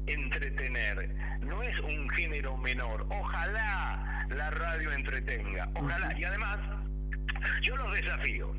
entretener, 0.07 1.15
no 1.41 1.61
es 1.61 1.79
un 1.79 2.09
género 2.09 2.57
menor. 2.57 3.05
Ojalá 3.09 4.25
la 4.29 4.49
radio 4.51 4.91
entretenga, 4.91 5.69
ojalá. 5.75 6.17
Y 6.17 6.23
además, 6.23 6.57
yo 7.61 7.75
los 7.75 7.93
desafío. 7.93 8.55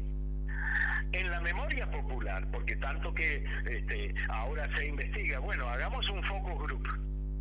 En 1.13 1.31
la 1.31 1.41
memoria 1.41 1.91
popular, 1.91 2.47
porque 2.53 2.77
tanto 2.77 3.15
que 3.15 3.43
este, 3.65 4.15
ahora 4.29 4.69
se 4.77 4.87
investiga, 4.87 5.39
bueno, 5.39 5.67
hagamos 5.67 6.07
un 6.11 6.23
focus 6.23 6.59
group. 6.59 6.87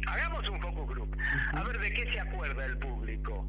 Hagamos 0.08 0.50
un 0.50 0.60
focus 0.62 0.88
group. 0.88 1.17
A 1.54 1.63
ver 1.63 1.80
de 1.80 1.93
qué 1.93 2.12
se 2.12 2.20
acuerda 2.20 2.65
el 2.65 2.78
público. 2.78 3.46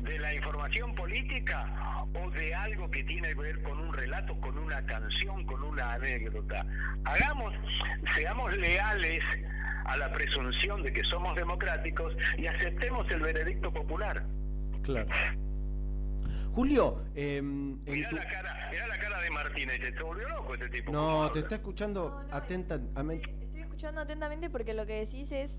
¿De 0.00 0.18
la 0.18 0.34
información 0.34 0.94
política 0.96 2.04
o 2.12 2.30
de 2.32 2.54
algo 2.54 2.90
que 2.90 3.04
tiene 3.04 3.28
que 3.28 3.34
ver 3.36 3.62
con 3.62 3.78
un 3.78 3.92
relato, 3.92 4.38
con 4.40 4.58
una 4.58 4.84
canción, 4.84 5.44
con 5.46 5.62
una 5.62 5.92
anécdota? 5.94 6.66
Hagamos, 7.04 7.54
seamos 8.16 8.52
leales 8.56 9.22
a 9.84 9.96
la 9.96 10.12
presunción 10.12 10.82
de 10.82 10.92
que 10.92 11.04
somos 11.04 11.36
democráticos 11.36 12.16
y 12.36 12.46
aceptemos 12.46 13.08
el 13.10 13.20
veredicto 13.20 13.72
popular. 13.72 14.24
Claro. 14.82 15.08
Julio, 16.52 17.04
eh, 17.14 17.40
mirá, 17.40 18.08
tu... 18.10 18.16
la 18.16 18.26
cara, 18.26 18.68
mirá 18.72 18.86
la 18.88 18.98
cara 18.98 19.20
de 19.20 19.30
Martínez, 19.30 19.80
te 19.80 20.02
volvió 20.02 20.28
loco 20.28 20.54
este 20.54 20.68
tipo. 20.68 20.92
No, 20.92 21.30
te 21.30 21.38
está 21.38 21.54
escuchando 21.54 22.26
atentamente. 22.30 23.41
Escuchando 23.82 24.02
atentamente 24.02 24.48
porque 24.48 24.74
lo 24.74 24.86
que 24.86 25.04
decís 25.04 25.32
es 25.32 25.58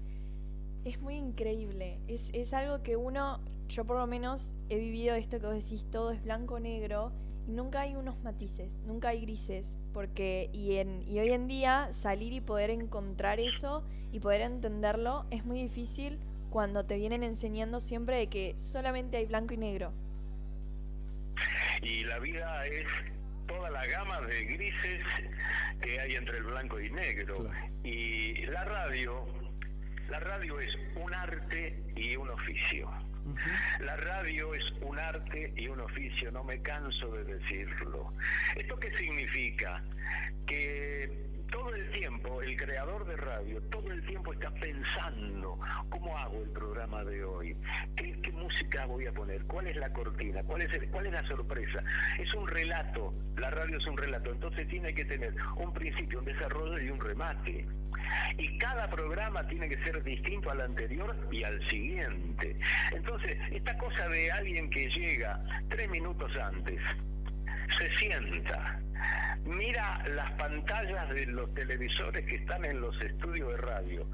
es 0.85 1.01
muy 1.01 1.15
increíble. 1.15 1.99
Es, 2.07 2.21
es 2.31 2.53
algo 2.53 2.81
que 2.81 2.95
uno, 2.95 3.41
yo 3.67 3.83
por 3.83 3.97
lo 3.97 4.07
menos 4.07 4.53
he 4.69 4.77
vivido 4.77 5.13
esto 5.15 5.41
que 5.41 5.45
vos 5.45 5.55
decís, 5.55 5.83
todo 5.91 6.11
es 6.11 6.23
blanco-negro 6.23 7.11
y 7.45 7.51
nunca 7.51 7.81
hay 7.81 7.97
unos 7.97 8.17
matices, 8.23 8.71
nunca 8.87 9.09
hay 9.09 9.19
grises, 9.19 9.75
porque 9.91 10.49
y, 10.53 10.77
en, 10.77 11.03
y 11.05 11.19
hoy 11.19 11.31
en 11.31 11.49
día 11.49 11.89
salir 11.91 12.31
y 12.31 12.39
poder 12.39 12.69
encontrar 12.69 13.41
eso 13.41 13.83
y 14.13 14.21
poder 14.21 14.39
entenderlo 14.39 15.25
es 15.29 15.43
muy 15.43 15.61
difícil 15.61 16.17
cuando 16.49 16.85
te 16.85 16.95
vienen 16.95 17.23
enseñando 17.23 17.81
siempre 17.81 18.19
de 18.19 18.27
que 18.27 18.53
solamente 18.57 19.17
hay 19.17 19.25
blanco 19.25 19.53
y 19.53 19.57
negro. 19.57 19.91
Y 21.81 22.05
la 22.05 22.19
vida 22.19 22.65
es 22.67 22.87
toda 23.53 23.69
la 23.69 23.85
gama 23.85 24.21
de 24.21 24.45
grises 24.45 25.05
que 25.81 25.99
hay 25.99 26.15
entre 26.15 26.37
el 26.37 26.43
blanco 26.43 26.79
y 26.79 26.89
negro. 26.89 27.35
Claro. 27.35 27.51
Y 27.83 28.45
la 28.47 28.63
radio, 28.65 29.25
la 30.09 30.19
radio 30.19 30.59
es 30.59 30.75
un 30.95 31.13
arte 31.13 31.79
y 31.95 32.15
un 32.15 32.29
oficio. 32.29 32.89
Uh 33.25 33.35
-huh. 33.35 33.79
La 33.79 33.95
radio 33.97 34.53
es 34.53 34.71
un 34.81 34.97
arte 34.99 35.53
y 35.55 35.67
un 35.67 35.79
oficio, 35.79 36.31
no 36.31 36.43
me 36.43 36.61
canso 36.61 37.11
de 37.11 37.23
decirlo. 37.23 38.13
¿Esto 38.55 38.77
qué 38.79 38.91
significa? 38.97 39.83
Que 40.47 41.09
todo 41.51 41.73
el 41.75 41.91
tiempo 41.91 42.41
el 42.41 42.57
creador 42.57 43.05
de 43.05 43.15
radio, 43.15 43.61
todo 43.63 43.91
el 43.91 44.05
tiempo 44.05 44.33
está 44.33 44.51
pensando 44.51 45.59
cómo 45.89 46.17
hago 46.17 46.41
el 46.43 46.49
programa 46.49 47.03
de 47.03 47.23
hoy, 47.23 47.55
qué, 47.95 48.13
música 48.33 48.85
voy 48.85 49.05
a 49.05 49.13
poner, 49.13 49.43
cuál 49.45 49.67
es 49.67 49.77
la 49.77 49.91
cortina, 49.93 50.43
cuál 50.43 50.63
es, 50.63 50.73
el, 50.73 50.89
cuál 50.89 51.05
es 51.05 51.13
la 51.13 51.25
sorpresa. 51.27 51.81
Es 52.19 52.33
un 52.33 52.47
relato, 52.47 53.13
la 53.37 53.49
radio 53.49 53.77
es 53.77 53.87
un 53.87 53.97
relato, 53.97 54.31
entonces 54.31 54.67
tiene 54.67 54.93
que 54.93 55.05
tener 55.05 55.33
un 55.55 55.73
principio, 55.73 56.19
un 56.19 56.25
desarrollo 56.25 56.79
y 56.79 56.89
un 56.89 56.99
remate. 56.99 57.65
Y 58.37 58.57
cada 58.57 58.89
programa 58.89 59.47
tiene 59.47 59.69
que 59.69 59.77
ser 59.83 60.03
distinto 60.03 60.51
al 60.51 60.61
anterior 60.61 61.15
y 61.31 61.43
al 61.43 61.65
siguiente. 61.69 62.57
Entonces, 62.91 63.37
esta 63.51 63.77
cosa 63.77 64.09
de 64.09 64.31
alguien 64.31 64.69
que 64.69 64.89
llega 64.89 65.41
tres 65.69 65.89
minutos 65.89 66.35
antes, 66.35 66.81
se 67.77 67.89
sienta, 67.97 68.79
mira 69.45 70.03
las 70.09 70.31
pantallas 70.33 71.09
de 71.09 71.25
los 71.27 71.53
televisores 71.53 72.25
que 72.25 72.35
están 72.35 72.65
en 72.65 72.81
los 72.81 72.99
estudios 73.01 73.49
de 73.49 73.57
radio, 73.57 74.07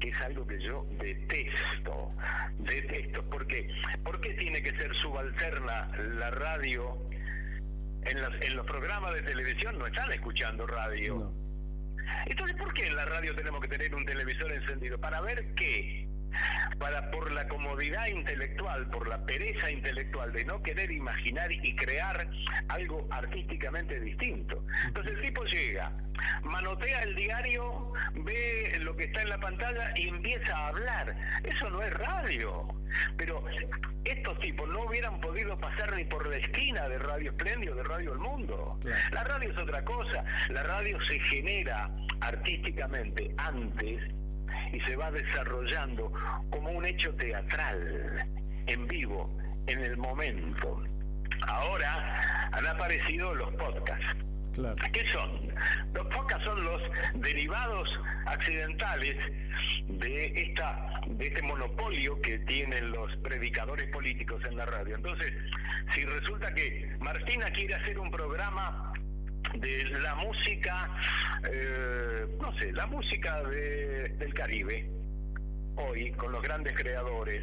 que 0.00 0.08
es 0.08 0.20
algo 0.20 0.46
que 0.46 0.60
yo 0.60 0.86
detesto, 1.00 2.12
detesto, 2.58 3.22
porque 3.30 3.70
¿por 4.04 4.20
qué 4.20 4.34
tiene 4.34 4.62
que 4.62 4.72
ser 4.76 4.94
subalterna 4.94 5.90
la 6.16 6.30
radio? 6.30 6.98
En 8.02 8.22
los, 8.22 8.32
en 8.40 8.56
los 8.56 8.64
programas 8.64 9.12
de 9.14 9.22
televisión 9.22 9.78
no 9.78 9.86
están 9.86 10.10
escuchando 10.12 10.66
radio. 10.66 11.16
No. 11.16 11.48
Entonces, 12.26 12.56
¿por 12.56 12.72
qué 12.72 12.86
en 12.86 12.96
la 12.96 13.04
radio 13.04 13.34
tenemos 13.34 13.60
que 13.60 13.68
tener 13.68 13.94
un 13.94 14.04
televisor 14.04 14.50
encendido? 14.52 14.98
¿Para 14.98 15.20
ver 15.20 15.54
qué? 15.54 16.07
Para 16.78 17.10
por 17.10 17.32
la 17.32 17.48
comodidad 17.48 18.06
intelectual, 18.06 18.88
por 18.90 19.08
la 19.08 19.24
pereza 19.24 19.70
intelectual 19.70 20.32
de 20.32 20.44
no 20.44 20.62
querer 20.62 20.90
imaginar 20.90 21.50
y 21.50 21.74
crear 21.74 22.28
algo 22.68 23.06
artísticamente 23.10 24.00
distinto. 24.00 24.64
Entonces 24.86 25.14
el 25.14 25.22
tipo 25.22 25.44
llega, 25.44 25.92
manotea 26.42 27.02
el 27.02 27.14
diario, 27.16 27.92
ve 28.14 28.78
lo 28.80 28.96
que 28.96 29.04
está 29.04 29.22
en 29.22 29.30
la 29.30 29.38
pantalla 29.38 29.92
y 29.96 30.08
empieza 30.08 30.56
a 30.56 30.68
hablar. 30.68 31.16
Eso 31.44 31.70
no 31.70 31.82
es 31.82 31.92
radio. 31.92 32.68
Pero 33.16 33.44
estos 34.04 34.38
tipos 34.40 34.68
no 34.68 34.84
hubieran 34.84 35.20
podido 35.20 35.58
pasar 35.58 35.94
ni 35.94 36.04
por 36.04 36.26
la 36.26 36.36
esquina 36.36 36.88
de 36.88 36.98
Radio 36.98 37.30
Espléndido, 37.30 37.74
de 37.74 37.82
Radio 37.82 38.12
El 38.12 38.18
Mundo. 38.18 38.78
Claro. 38.80 38.98
La 39.12 39.24
radio 39.24 39.50
es 39.50 39.58
otra 39.58 39.84
cosa. 39.84 40.24
La 40.48 40.62
radio 40.62 41.00
se 41.02 41.18
genera 41.20 41.90
artísticamente 42.20 43.30
antes 43.36 44.02
y 44.72 44.80
se 44.80 44.96
va 44.96 45.10
desarrollando 45.10 46.12
como 46.50 46.70
un 46.70 46.84
hecho 46.86 47.14
teatral, 47.14 48.26
en 48.66 48.86
vivo, 48.86 49.30
en 49.66 49.80
el 49.80 49.96
momento. 49.96 50.82
Ahora 51.46 52.48
han 52.52 52.66
aparecido 52.66 53.34
los 53.34 53.52
podcasts. 53.54 54.16
Claro. 54.54 54.76
¿Qué 54.92 55.06
son? 55.06 55.52
Los 55.94 56.06
podcasts 56.08 56.44
son 56.44 56.64
los 56.64 56.82
derivados 57.14 58.00
accidentales 58.26 59.16
de 59.86 60.26
esta 60.34 60.88
de 61.06 61.26
este 61.26 61.42
monopolio 61.42 62.20
que 62.20 62.38
tienen 62.40 62.90
los 62.90 63.14
predicadores 63.16 63.88
políticos 63.90 64.42
en 64.44 64.56
la 64.56 64.66
radio. 64.66 64.96
Entonces, 64.96 65.32
si 65.94 66.04
resulta 66.04 66.52
que 66.54 66.96
Martina 67.00 67.46
quiere 67.50 67.74
hacer 67.74 67.98
un 67.98 68.10
programa 68.10 68.92
de 69.54 69.84
la 70.00 70.14
música, 70.16 70.90
eh, 71.50 72.26
no 72.40 72.52
sé, 72.58 72.72
la 72.72 72.86
música 72.86 73.42
de, 73.44 74.08
del 74.18 74.34
Caribe, 74.34 74.88
hoy 75.76 76.10
con 76.12 76.32
los 76.32 76.42
grandes 76.42 76.76
creadores, 76.76 77.42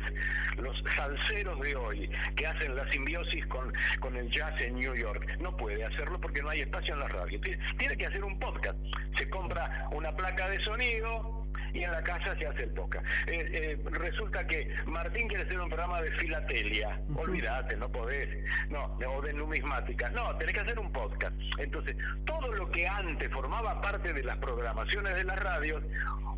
los 0.57 0.81
salseros 0.95 1.59
de 1.61 1.75
hoy, 1.75 2.09
que 2.35 2.47
hacen 2.47 2.75
la 2.75 2.89
simbiosis 2.91 3.45
con, 3.47 3.73
con 3.99 4.15
el 4.17 4.29
jazz 4.29 4.59
en 4.61 4.75
New 4.75 4.95
York. 4.95 5.25
No 5.39 5.55
puede 5.55 5.83
hacerlo 5.85 6.19
porque 6.19 6.41
no 6.41 6.49
hay 6.49 6.61
espacio 6.61 6.93
en 6.93 6.99
la 6.99 7.07
radio. 7.07 7.39
Tiene 7.77 7.97
que 7.97 8.05
hacer 8.05 8.23
un 8.23 8.37
podcast. 8.39 8.77
Se 9.17 9.29
compra 9.29 9.87
una 9.91 10.15
placa 10.15 10.49
de 10.49 10.59
sonido, 10.59 11.44
y 11.75 11.83
en 11.83 11.91
la 11.91 12.01
casa 12.01 12.35
se 12.37 12.47
hace 12.47 12.63
el 12.63 12.69
podcast. 12.71 13.05
Eh, 13.27 13.49
eh, 13.51 13.79
resulta 13.91 14.47
que 14.47 14.73
Martín 14.85 15.27
quiere 15.27 15.43
hacer 15.43 15.59
un 15.59 15.67
programa 15.67 16.01
de 16.01 16.11
filatelia. 16.11 17.01
Uh 17.09 17.13
-huh. 17.13 17.21
Olvídate, 17.23 17.75
no 17.75 17.91
podés. 17.91 18.29
No, 18.69 18.97
o 19.07 19.21
de 19.21 19.33
numismática. 19.33 20.09
No, 20.11 20.35
tenés 20.37 20.53
que 20.53 20.61
hacer 20.61 20.79
un 20.79 20.91
podcast. 20.93 21.35
Entonces, 21.59 21.97
todo 22.25 22.51
lo 22.53 22.71
que 22.71 22.87
antes 22.87 23.29
formaba 23.31 23.81
parte 23.81 24.13
de 24.13 24.23
las 24.23 24.37
programaciones 24.37 25.15
de 25.15 25.25
las 25.25 25.37
radios, 25.37 25.83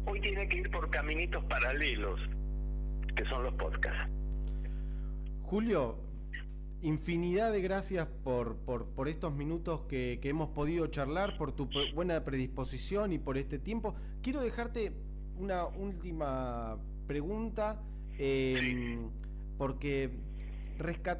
hoy 0.05 0.19
tiene 0.21 0.49
que 0.49 0.57
ir 0.57 0.71
por 0.71 0.89
caminitos 0.89 1.43
paralelos, 1.45 2.19
que 3.15 3.23
son 3.25 3.43
los 3.43 3.53
podcasts. 3.53 4.11
Julio, 5.43 5.99
infinidad 6.81 7.51
de 7.51 7.61
gracias 7.61 8.07
por, 8.23 8.57
por, 8.65 8.89
por 8.95 9.07
estos 9.07 9.33
minutos 9.33 9.81
que, 9.87 10.19
que, 10.19 10.29
hemos 10.29 10.49
podido 10.49 10.87
charlar, 10.87 11.37
por 11.37 11.51
tu 11.55 11.69
buena 11.93 12.23
predisposición 12.23 13.13
y 13.13 13.19
por 13.19 13.37
este 13.37 13.59
tiempo. 13.59 13.95
Quiero 14.21 14.41
dejarte 14.41 15.06
una 15.39 15.65
última 15.65 16.77
pregunta, 17.07 17.81
eh, 18.17 18.55
sí. 18.59 18.97
porque 19.57 20.11
rescat 20.77 21.19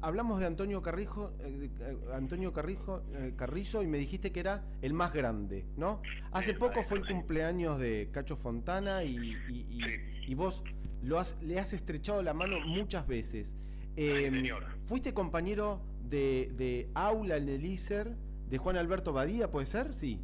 hablamos 0.00 0.40
de 0.40 0.46
Antonio 0.46 0.82
Carrijo, 0.82 1.32
eh, 1.40 1.70
Antonio 2.12 2.52
Carrijo, 2.52 3.02
eh, 3.14 3.34
Carrizo 3.36 3.82
y 3.82 3.86
me 3.86 3.98
dijiste 3.98 4.32
que 4.32 4.40
era 4.40 4.64
el 4.82 4.92
más 4.94 5.12
grande, 5.12 5.64
¿no? 5.76 6.02
Hace 6.32 6.54
poco 6.54 6.82
fue 6.82 6.98
el 6.98 7.06
cumpleaños 7.06 7.78
de 7.78 8.08
Cacho 8.12 8.36
Fontana 8.36 9.04
y, 9.04 9.16
y, 9.16 9.66
y, 9.70 9.82
Sí. 9.82 9.90
y 10.28 10.34
vos 10.34 10.62
lo 11.02 11.18
has, 11.18 11.36
le 11.40 11.58
has 11.58 11.72
estrechado 11.72 12.22
la 12.22 12.34
mano 12.34 12.56
muchas 12.66 13.06
veces. 13.06 13.56
Eh, 13.96 14.30
señor. 14.32 14.64
fuiste 14.86 15.12
compañero 15.14 15.80
de, 16.08 16.52
de 16.56 16.88
Aula 16.94 17.36
en 17.36 17.48
el 17.48 17.64
ISER, 17.64 18.16
de 18.48 18.58
Juan 18.58 18.76
Alberto 18.76 19.12
Badía, 19.12 19.50
¿puede 19.50 19.66
ser? 19.66 19.94
Sí. 19.94 20.20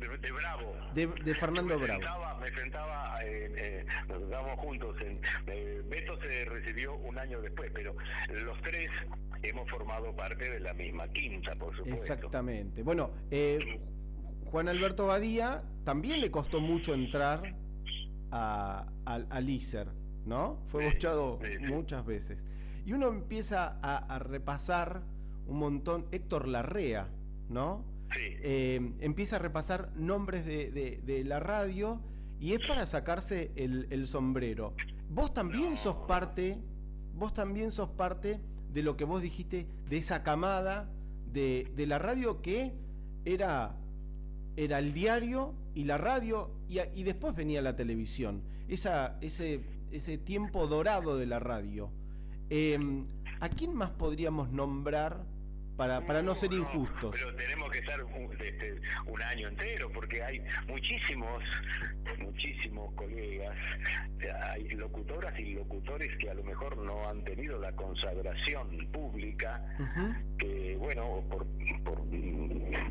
De, 0.00 0.18
de 0.18 0.32
Bravo. 0.32 0.72
De, 0.94 1.06
de 1.06 1.34
Fernando 1.34 1.78
me 1.78 1.84
Bravo. 1.84 2.00
Sentaba, 2.00 2.38
me 2.38 2.50
sentaba, 2.54 3.24
en, 3.24 3.52
eh, 3.56 3.86
nos 4.08 4.18
sentábamos 4.20 4.58
juntos. 4.60 4.96
En, 5.00 5.20
eh, 5.46 5.82
Beto 5.88 6.18
se 6.20 6.44
recibió 6.46 6.96
un 6.96 7.18
año 7.18 7.40
después, 7.40 7.70
pero 7.74 7.94
los 8.28 8.60
tres 8.62 8.88
hemos 9.42 9.68
formado 9.70 10.14
parte 10.16 10.50
de 10.50 10.60
la 10.60 10.72
misma 10.74 11.06
quinta, 11.08 11.54
por 11.54 11.76
supuesto. 11.76 11.94
Exactamente. 12.00 12.82
Bueno, 12.82 13.10
eh, 13.30 13.80
Juan 14.46 14.68
Alberto 14.68 15.06
Badía 15.06 15.62
también 15.84 16.20
le 16.20 16.30
costó 16.30 16.60
mucho 16.60 16.94
entrar 16.94 17.54
a, 18.30 18.86
al, 19.04 19.26
al 19.30 19.48
ISER, 19.48 19.88
¿no? 20.24 20.62
Fue 20.66 20.84
Sí, 20.86 20.92
bochado 20.94 21.38
sí, 21.42 21.56
sí. 21.58 21.64
muchas 21.64 22.04
veces. 22.06 22.46
Y 22.84 22.92
uno 22.94 23.08
empieza 23.08 23.78
a, 23.82 23.98
a 23.98 24.18
repasar 24.18 25.02
un 25.46 25.58
montón, 25.58 26.06
Héctor 26.10 26.48
Larrea, 26.48 27.08
¿no? 27.48 27.84
Sí. 28.12 28.18
Eh, 28.42 28.92
empieza 29.00 29.36
a 29.36 29.38
repasar 29.38 29.90
nombres 29.96 30.44
de, 30.44 30.70
de- 30.70 31.00
de 31.04 31.24
la 31.24 31.40
radio 31.40 32.00
y 32.40 32.54
es 32.54 32.66
para 32.66 32.86
sacarse 32.86 33.50
el, 33.56 33.86
el 33.90 34.06
sombrero. 34.06 34.74
Vos 35.10 35.32
también 35.34 35.70
No. 35.72 35.76
sos 35.76 35.96
parte, 36.08 36.58
vos 37.14 37.32
también 37.34 37.70
sos 37.70 37.90
parte 37.90 38.40
de 38.72 38.82
lo 38.82 38.96
que 38.96 39.04
vos 39.04 39.20
dijiste, 39.22 39.66
de 39.88 39.96
esa 39.98 40.22
camada 40.22 40.88
de, 41.32 41.70
de 41.76 41.86
la 41.86 41.98
radio 41.98 42.40
que 42.40 42.72
era, 43.24 43.76
era 44.56 44.78
el 44.78 44.92
diario 44.92 45.54
y 45.74 45.84
la 45.84 45.98
radio 45.98 46.50
y, 46.68 46.78
y 46.94 47.02
después 47.04 47.34
venía 47.34 47.62
la 47.62 47.76
televisión. 47.76 48.42
Esa, 48.68 49.18
ese, 49.20 49.60
ese 49.92 50.18
tiempo 50.18 50.66
dorado 50.66 51.16
de 51.16 51.26
la 51.26 51.38
radio. 51.40 51.90
Eh, 52.48 52.78
¿A 53.40 53.48
quién 53.48 53.74
más 53.74 53.90
podríamos 53.90 54.50
nombrar 54.50 55.24
para, 55.80 55.98
para 56.02 56.20
no 56.20 56.34
ser 56.34 56.52
injustos? 56.52 57.16
Pero 57.18 57.34
tenemos 57.36 57.70
que 57.70 57.78
estar 57.78 58.04
un, 58.04 58.30
este, 58.38 58.78
un 59.06 59.22
año 59.22 59.48
entero 59.48 59.90
porque 59.90 60.22
hay 60.22 60.42
muchísimos, 60.68 61.42
muchísimos 62.18 62.92
colegas, 62.96 63.56
hay 64.52 64.68
locutoras 64.72 65.38
y 65.40 65.54
locutores 65.54 66.14
que 66.18 66.28
a 66.28 66.34
lo 66.34 66.44
mejor 66.44 66.76
no 66.76 67.08
han 67.08 67.24
tenido 67.24 67.58
la 67.58 67.72
consagración 67.72 68.68
pública 68.92 69.58
que, 70.38 70.76
bueno, 70.78 71.24
por, 71.30 71.46
por, 71.82 72.02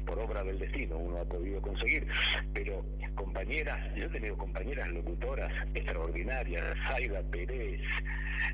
por 0.08 0.20
obra 0.20 0.44
del 0.44 0.58
destino 0.58 0.98
uno 0.98 1.20
ha 1.20 1.26
podido 1.26 1.62
conseguir. 1.62 2.08
Pero 2.56 2.84
compañeras, 3.14 3.80
yo 3.96 4.06
he 4.06 4.10
tenido 4.10 4.36
compañeras 4.36 4.88
locutoras 4.90 5.52
extraordinarias, 5.76 6.64
Zaida 6.88 7.22
Pérez, 7.30 7.82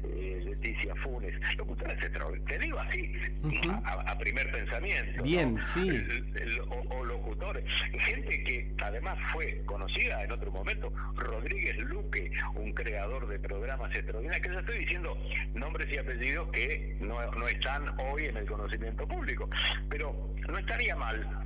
eh, 0.04 0.42
Leticia 0.44 0.94
Funes, 0.96 1.34
locutoras 1.58 2.02
extraordinarias. 2.04 2.60
Te 2.60 2.60
digo 2.60 2.80
así, 2.80 3.14
Ujú. 3.44 3.72
a, 3.86 4.12
a 4.12 4.18
primer 4.26 4.52
pensamiento. 4.52 5.22
Bien, 5.22 5.54
¿no? 5.56 5.64
sí. 5.64 5.88
El- 5.88 6.32
el- 6.36 6.60
o, 6.62 6.82
o 6.90 7.06
locutores. 7.06 7.64
Gente 8.00 8.44
que 8.44 8.74
además 8.84 9.20
fue 9.32 9.62
conocida 9.66 10.24
en 10.24 10.32
otro 10.32 10.52
momento, 10.52 10.92
Rodríguez 11.16 11.78
Luque, 11.78 12.32
un 12.56 12.74
creador 12.74 13.28
de 13.28 13.38
programas 13.38 13.94
extraordinarios, 13.94 14.42
que 14.48 14.52
yo 14.54 14.60
estoy 14.60 14.80
diciendo 14.80 15.16
nombres 15.54 15.92
y 15.94 15.98
apellidos 16.00 16.50
que 16.52 16.98
no, 17.02 17.20
no 17.34 17.48
están 17.48 17.84
hoy 18.00 18.26
en 18.26 18.38
el 18.38 18.46
conocimiento 18.48 19.08
público. 19.08 19.48
Pero 19.90 20.34
no 20.50 20.58
estaría 20.58 20.96
mal 20.96 21.44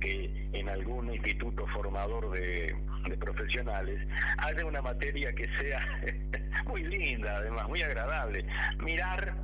que 0.00 0.48
en 0.52 0.68
algún 0.68 1.12
instituto 1.14 1.66
formador 1.68 2.30
de, 2.32 2.74
de 3.08 3.16
profesionales 3.16 4.06
haya 4.38 4.64
una 4.66 4.82
materia 4.82 5.32
que 5.34 5.48
sea 5.58 5.80
muy 6.66 6.82
linda, 6.84 7.38
además, 7.38 7.68
muy 7.68 7.82
agradable. 7.82 8.44
Mirar 8.80 9.34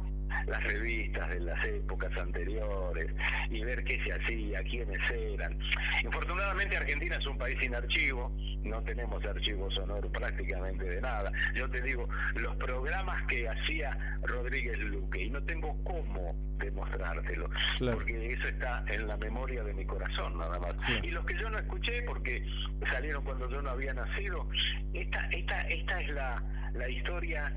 las 0.47 0.63
revistas 0.65 1.29
de 1.31 1.41
las 1.41 1.65
épocas 1.65 2.17
anteriores 2.17 3.11
y 3.51 3.63
ver 3.65 3.85
qué 3.85 4.01
se 4.05 4.13
hacía, 4.13 4.63
quiénes 4.65 4.99
eran. 5.11 5.59
Infortunadamente 6.05 6.77
Argentina 6.77 7.17
es 7.17 7.27
un 7.27 7.39
país 7.39 7.59
sin 7.61 7.75
archivo, 7.75 8.33
no 8.63 8.83
tenemos 8.83 9.25
archivo 9.25 9.71
sonoro 9.71 10.11
prácticamente 10.11 10.85
de 10.85 11.01
nada. 11.01 11.33
Yo 11.55 11.69
te 11.71 11.81
digo, 11.83 12.09
los 12.35 12.57
programas 12.57 13.23
que 13.27 13.49
hacía 13.49 13.97
Rodríguez 14.23 14.79
Luque, 14.81 15.23
y 15.25 15.31
no 15.31 15.43
tengo 15.45 15.77
cómo 15.85 16.35
demostrártelo, 16.59 17.49
Claro. 17.79 17.97
porque 17.99 18.33
eso 18.33 18.49
está 18.49 18.85
en 18.89 19.07
la 19.07 19.17
memoria 19.17 19.63
de 19.63 19.73
mi 19.75 19.85
corazón 19.85 20.37
nada 20.39 20.59
más. 20.59 20.75
Y 21.03 21.11
los 21.11 21.25
que 21.25 21.35
yo 21.39 21.49
no 21.51 21.59
escuché 21.59 22.03
porque 22.03 22.45
salieron 22.91 23.23
cuando 23.25 23.49
yo 23.51 23.63
no 23.63 23.71
había 23.71 23.95
nacido, 23.95 24.49
esta, 24.93 25.21
esta, 25.31 25.61
esta 25.69 26.01
es 26.01 26.11
la, 26.11 26.43
la 26.75 26.89
historia 26.89 27.53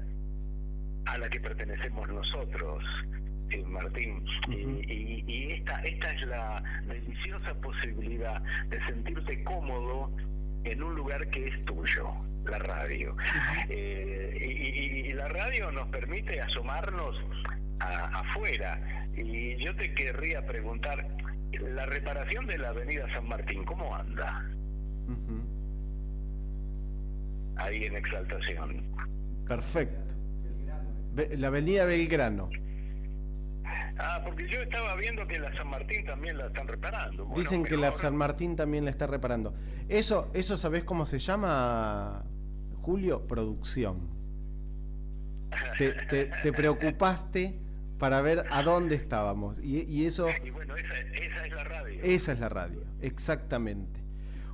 a 1.06 1.18
la 1.18 1.30
que 1.30 1.40
pertenecemos 1.40 2.08
nosotros. 2.10 2.84
eh, 3.50 3.64
Martín, 3.68 4.24
Y- 4.48 4.64
Ujú. 4.66 4.80
y, 4.88 5.24
y 5.28 5.52
esta, 5.52 5.82
esta 5.84 6.14
es 6.14 6.22
la 6.28 6.64
deliciosa 6.88 7.54
posibilidad 7.56 8.42
de 8.70 8.82
sentirte 8.86 9.44
cómodo 9.44 10.16
en 10.64 10.82
un 10.82 10.96
lugar 10.96 11.28
que 11.32 11.48
es 11.50 11.66
tuyo, 11.66 12.08
la 12.46 12.60
radio. 12.60 13.14
Eh, 13.68 15.04
y, 15.06 15.12
la 15.14 15.28
radio 15.28 15.70
nos 15.72 15.90
permite 15.90 16.40
asomarnos 16.40 17.18
a- 17.82 18.20
afuera. 18.22 18.80
Y 19.18 19.58
yo 19.58 19.76
te 19.76 19.94
querría 19.96 20.46
preguntar, 20.46 21.06
la 21.60 21.86
reparación 21.88 22.48
de 22.48 22.58
la 22.58 22.70
Avenida 22.70 23.06
San 23.14 23.28
Martín, 23.28 23.66
¿cómo 23.66 23.94
anda? 23.94 24.46
Ahí 27.58 27.84
en 27.84 27.96
Exaltación. 27.98 28.84
Perfecto. 29.48 30.16
La 31.38 31.48
avenida 31.48 31.86
Belgrano. 31.86 32.50
Ah, 33.98 34.22
porque 34.26 34.48
yo 34.48 34.62
estaba 34.62 34.96
viendo 34.96 35.28
que 35.28 35.38
la 35.38 35.54
San 35.56 35.68
Martín 35.70 36.06
también 36.06 36.38
la 36.38 36.48
están 36.48 36.68
reparando. 36.68 37.26
Bueno, 37.26 37.42
Dicen 37.42 37.64
que 37.64 37.78
la. 37.78 37.92
San 37.94 38.16
Martín 38.16 38.56
también 38.56 38.86
la 38.86 38.92
está 38.92 39.06
reparando. 39.08 39.54
Eso, 39.90 40.30
eso 40.34 40.58
¿sabés 40.58 40.84
cómo 40.84 41.06
se 41.06 41.20
llama, 41.20 42.24
Julio? 42.82 43.28
Producción. 43.28 44.10
Te, 45.78 45.92
te- 45.92 46.32
te 46.42 46.54
preocupaste 46.54 47.60
para 48.00 48.22
ver 48.22 48.46
a 48.50 48.64
dónde 48.64 48.96
estábamos. 48.96 49.60
Y, 49.60 49.84
y 49.84 50.06
eso, 50.06 50.28
Y 50.44 50.50
bueno, 50.50 50.76
esa, 50.76 50.94
esa 50.98 51.46
es 51.46 51.52
la 51.54 51.64
radio. 51.66 52.00
esa 52.04 52.32
es 52.32 52.40
la 52.40 52.50
radio, 52.50 52.84
exactamente. 53.02 54.00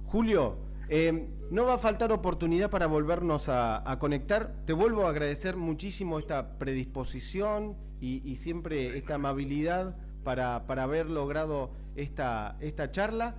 Julio, 0.05 0.57
eh, 0.89 1.27
no 1.51 1.65
va 1.65 1.75
a 1.75 1.77
faltar 1.77 2.11
oportunidad 2.11 2.69
para 2.69 2.87
volvernos 2.87 3.49
a, 3.49 3.89
a 3.89 3.99
conectar. 3.99 4.53
Te 4.65 4.73
vuelvo 4.73 5.05
a 5.05 5.09
agradecer 5.09 5.55
muchísimo 5.57 6.19
esta 6.19 6.57
predisposición 6.57 7.75
y, 7.99 8.21
y 8.29 8.35
siempre 8.37 8.97
esta 8.97 9.15
amabilidad 9.15 9.95
para, 10.23 10.65
para 10.67 10.83
haber 10.83 11.09
logrado 11.09 11.71
esta, 11.95 12.57
esta 12.59 12.91
charla. 12.91 13.35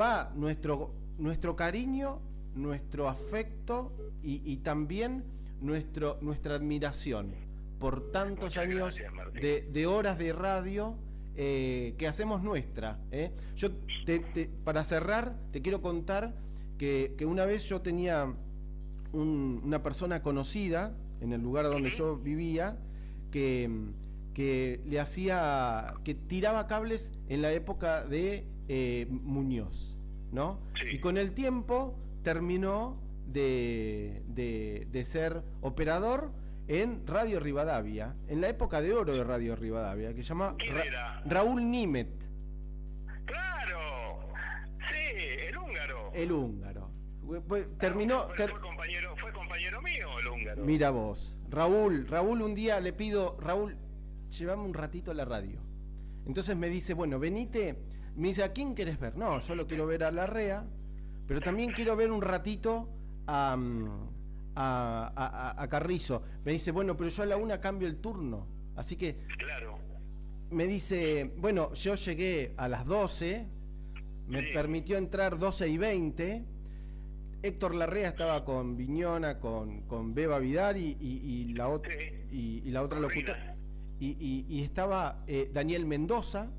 Va 0.00 0.32
nuestro, 0.34 0.94
nuestro 1.18 1.56
cariño, 1.56 2.20
nuestro 2.54 3.08
afecto 3.08 3.92
y, 4.22 4.42
y 4.44 4.58
también 4.58 5.24
nuestro, 5.60 6.18
nuestra 6.20 6.56
admiración 6.56 7.34
por 7.78 8.10
tantos 8.12 8.44
Muchas 8.44 8.62
años 8.64 8.96
gracias, 8.96 9.32
de, 9.34 9.68
de 9.72 9.86
horas 9.86 10.18
de 10.18 10.32
radio 10.32 10.96
eh, 11.36 11.94
que 11.98 12.06
hacemos 12.06 12.42
nuestra. 12.42 12.98
¿eh? 13.10 13.32
Yo 13.56 13.70
te- 14.06 14.20
te- 14.20 14.48
para 14.64 14.84
cerrar 14.84 15.36
te 15.52 15.60
quiero 15.62 15.82
contar 15.82 16.34
que, 16.78 17.14
que 17.16 17.26
una 17.26 17.44
vez 17.44 17.68
yo 17.68 17.80
tenía 17.80 18.32
un- 19.12 19.60
una 19.64 19.82
persona 19.82 20.22
conocida 20.22 20.94
en 21.20 21.32
el 21.32 21.40
lugar 21.42 21.66
donde 21.66 21.90
yo 21.90 22.16
vivía 22.16 22.76
que, 23.30 23.70
que 24.34 24.80
le 24.86 25.00
hacía 25.00 25.94
que 26.04 26.14
tiraba 26.14 26.66
cables 26.66 27.12
en 27.28 27.42
la 27.42 27.52
época 27.52 28.04
de 28.04 28.46
eh, 28.68 29.06
Muñoz, 29.10 29.96
¿no? 30.32 30.60
Sí. 30.80 30.96
Y 30.96 30.98
con 31.00 31.16
el 31.18 31.32
tiempo 31.32 31.96
terminó 32.22 33.00
de, 33.26 34.22
de- 34.28 34.86
de 34.90 35.04
ser 35.04 35.42
operador 35.60 36.32
en 36.66 37.06
Radio 37.06 37.40
Rivadavia, 37.40 38.14
en 38.28 38.40
la 38.40 38.48
época 38.48 38.80
de 38.80 38.94
oro 38.94 39.12
de 39.12 39.22
Radio 39.22 39.54
Rivadavia, 39.54 40.14
que 40.14 40.22
se 40.22 40.30
llama. 40.30 40.56
Raúl 41.26 41.70
Nimet, 41.70 42.08
¡Claro! 43.26 43.78
El 46.14 46.32
húngaro. 46.32 46.90
Terminó, 47.78 48.28
Fue, 48.36 48.50
compañero, 48.60 49.14
fue 49.16 49.32
compañero 49.32 49.80
mío 49.82 50.18
el 50.20 50.28
húngaro. 50.28 50.64
Mira 50.64 50.90
vos, 50.90 51.38
Raúl, 51.48 52.06
Raúl 52.06 52.42
un 52.42 52.54
día 52.54 52.80
le 52.80 52.92
pido, 52.92 53.36
Raúl, 53.40 53.76
llévame 54.30 54.62
un 54.64 54.74
ratito 54.74 55.10
a 55.10 55.14
la 55.14 55.24
radio. 55.24 55.60
Entonces 56.26 56.54
me 56.56 56.68
dice, 56.68 56.92
bueno, 56.94 57.18
venite, 57.18 57.78
me 58.16 58.28
dice, 58.28 58.42
¿a 58.44 58.52
quién 58.52 58.74
querés 58.74 58.98
ver? 59.00 59.16
No, 59.16 59.38
yo 59.40 59.54
lo 59.54 59.66
quiero 59.66 59.86
ver 59.86 60.04
a 60.04 60.10
la 60.10 60.26
REA, 60.26 60.64
pero 61.26 61.40
también 61.40 61.72
quiero 61.72 61.96
ver 61.96 62.10
un 62.12 62.20
ratito 62.20 62.90
a, 63.26 63.56
mm, 63.56 64.08
a, 64.56 65.12
a- 65.16 65.50
a- 65.50 65.62
a 65.62 65.68
Carrizo. 65.68 66.22
Me 66.44 66.52
dice, 66.52 66.70
bueno, 66.72 66.94
pero 66.96 67.08
yo 67.08 67.22
a 67.22 67.26
la 67.26 67.36
una 67.38 67.58
cambio 67.60 67.88
el 67.88 67.96
turno. 67.96 68.46
Así 68.76 68.96
que 68.96 69.18
Claro. 69.38 69.78
me 70.50 70.66
dice, 70.66 71.32
bueno, 71.38 71.72
yo 71.72 71.94
llegué 71.94 72.52
a 72.58 72.68
las 72.68 72.84
12, 72.84 73.46
me 74.28 74.40
Sí. 74.42 74.52
permitió 74.52 74.96
entrar 74.96 75.38
12 75.38 75.68
y 75.68 75.78
20. 75.78 76.44
Héctor 77.42 77.74
Larrea 77.74 78.08
estaba 78.08 78.44
con 78.44 78.76
Viñona, 78.76 79.38
con, 79.38 79.82
con 79.82 80.14
Beba 80.14 80.38
Vidal 80.38 80.78
y, 80.78 80.96
y- 81.00 81.20
y 81.50 81.52
la, 81.54 81.68
ot- 81.68 81.86
Sí. 81.86 82.14
y, 82.32 82.62
y 82.68 82.70
la 82.70 82.82
otra 82.82 83.00
locutora. 83.00 83.54
Y, 84.00 84.62
estaba 84.62 85.22
eh, 85.26 85.50
Daniel 85.52 85.86
Mendoza, 85.86 86.50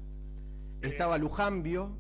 estaba 0.82 1.18
Lujambio. 1.18 1.96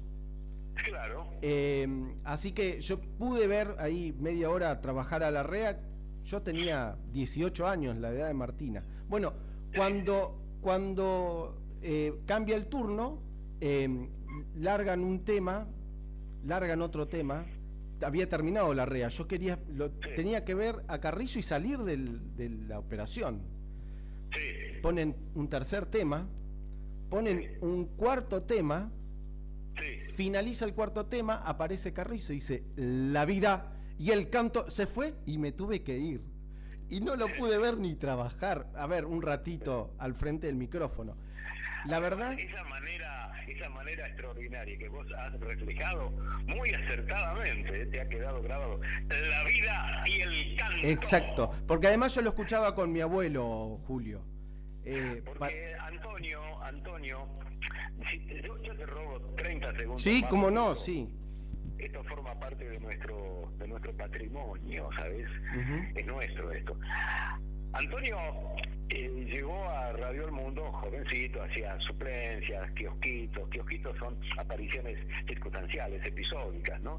Claro. 0.83 1.27
Eh, 1.41 1.87
así 2.23 2.51
que 2.51 2.81
yo 2.81 2.99
pude 2.99 3.45
ver 3.47 3.75
ahí 3.79 4.13
media 4.19 4.49
hora 4.49 4.81
trabajar 4.81 5.23
a 5.23 5.31
la 5.31 5.43
REA. 5.43 5.79
Yo 6.23 6.41
tenía 6.41 6.97
18 7.11 7.67
años, 7.67 7.95
la 7.97 8.09
edad 8.11 8.27
de 8.27 8.33
Martina. 8.33 8.83
Bueno, 9.07 9.33
cuando, 9.75 10.39
cuando 10.61 11.59
eh, 11.83 12.13
cambia 12.25 12.55
el 12.55 12.65
turno, 12.67 13.19
largan 14.55 15.03
un 15.03 15.25
tema, 15.25 15.67
largan 16.45 16.81
otro 16.81 17.07
tema. 17.07 17.45
Había 18.01 18.27
terminado 18.27 18.73
la 18.73 18.85
REA. 18.85 19.07
Yo 19.07 19.27
quería, 19.27 19.59
lo, 19.69 19.91
tenía 19.91 20.43
que 20.43 20.53
ver 20.53 20.75
a 20.87 20.99
Carrizo 20.99 21.39
y 21.39 21.43
salir 21.43 21.79
de 21.79 22.49
la 22.67 22.79
operación. 22.79 23.41
Ponen 24.81 25.15
un 25.33 25.49
tercer 25.49 25.85
tema, 25.85 26.27
ponen 27.09 27.57
un 27.61 27.85
cuarto 27.95 28.43
tema, 28.43 28.91
finaliza 30.15 30.65
el 30.65 30.73
cuarto 30.73 31.05
tema, 31.05 31.35
aparece 31.35 31.93
Carrizo 31.93 32.33
y 32.33 32.37
dice, 32.37 32.63
la 32.75 33.25
vida 33.25 33.71
y 33.97 34.11
el 34.11 34.29
canto 34.29 34.69
se 34.69 34.87
fue 34.87 35.13
y 35.25 35.37
me 35.37 35.51
tuve 35.51 35.83
que 35.83 35.97
ir. 35.97 36.21
Y 36.89 37.01
no 37.01 37.15
lo 37.15 37.27
pude 37.27 37.57
ver 37.57 37.77
ni 37.77 37.95
trabajar, 37.95 38.67
a 38.75 38.85
ver, 38.85 39.05
un 39.05 39.21
ratito 39.21 39.95
al 39.97 40.13
frente 40.13 40.47
del 40.47 40.55
micrófono. 40.55 41.17
La 41.87 41.99
verdad... 41.99 42.33
Esa 42.33 42.63
manera, 42.65 43.14
esa 43.47 43.69
manera 43.69 44.07
extraordinaria 44.07 44.77
que 44.77 44.89
vos 44.89 45.07
has 45.17 45.39
reflejado 45.39 46.11
muy 46.47 46.69
acertadamente, 46.71 47.85
te 47.87 48.01
ha 48.01 48.09
quedado 48.09 48.41
grabado. 48.41 48.79
La 49.07 49.43
vida 49.43 50.03
y 50.05 50.21
el 50.21 50.57
canto. 50.57 50.87
Exacto, 50.87 51.51
porque 51.67 51.87
además 51.87 52.15
yo 52.15 52.21
lo 52.21 52.29
escuchaba 52.29 52.75
con 52.75 52.91
mi 52.91 53.01
abuelo, 53.01 53.79
Julio. 53.87 54.23
Eh, 54.85 55.21
Porque 55.25 55.73
Antonio, 55.79 56.63
Antonio, 56.63 57.27
yo, 58.43 58.75
te 58.75 58.85
robo 58.85 59.19
30 59.35 59.75
segundos. 59.75 60.01
Sí, 60.01 60.23
como 60.29 60.51
no, 60.51 60.75
sí. 60.75 61.09
Esto 61.79 62.03
forma 62.03 62.39
parte 62.39 62.69
de 62.69 62.79
nuestro 62.79 63.51
de 63.57 63.67
nuestro 63.67 63.93
patrimonio, 63.97 64.89
¿sabes? 64.95 65.27
Es 65.95 66.05
nuestro 66.05 66.51
esto. 66.51 66.77
Antonio 67.75 68.17
eh, 68.89 69.27
llegó 69.29 69.69
a 69.69 69.91
Radio 69.93 70.25
El 70.25 70.31
Mundo 70.31 70.63
jovencito, 70.71 71.43
hacía 71.43 71.77
suplencias, 71.81 72.71
kiosquitos. 72.71 73.49
Kiosquitos 73.49 73.97
son 73.97 74.17
apariciones 74.37 74.97
circunstanciales, 75.27 76.05
episódicas, 76.05 76.81
¿no? 76.81 76.97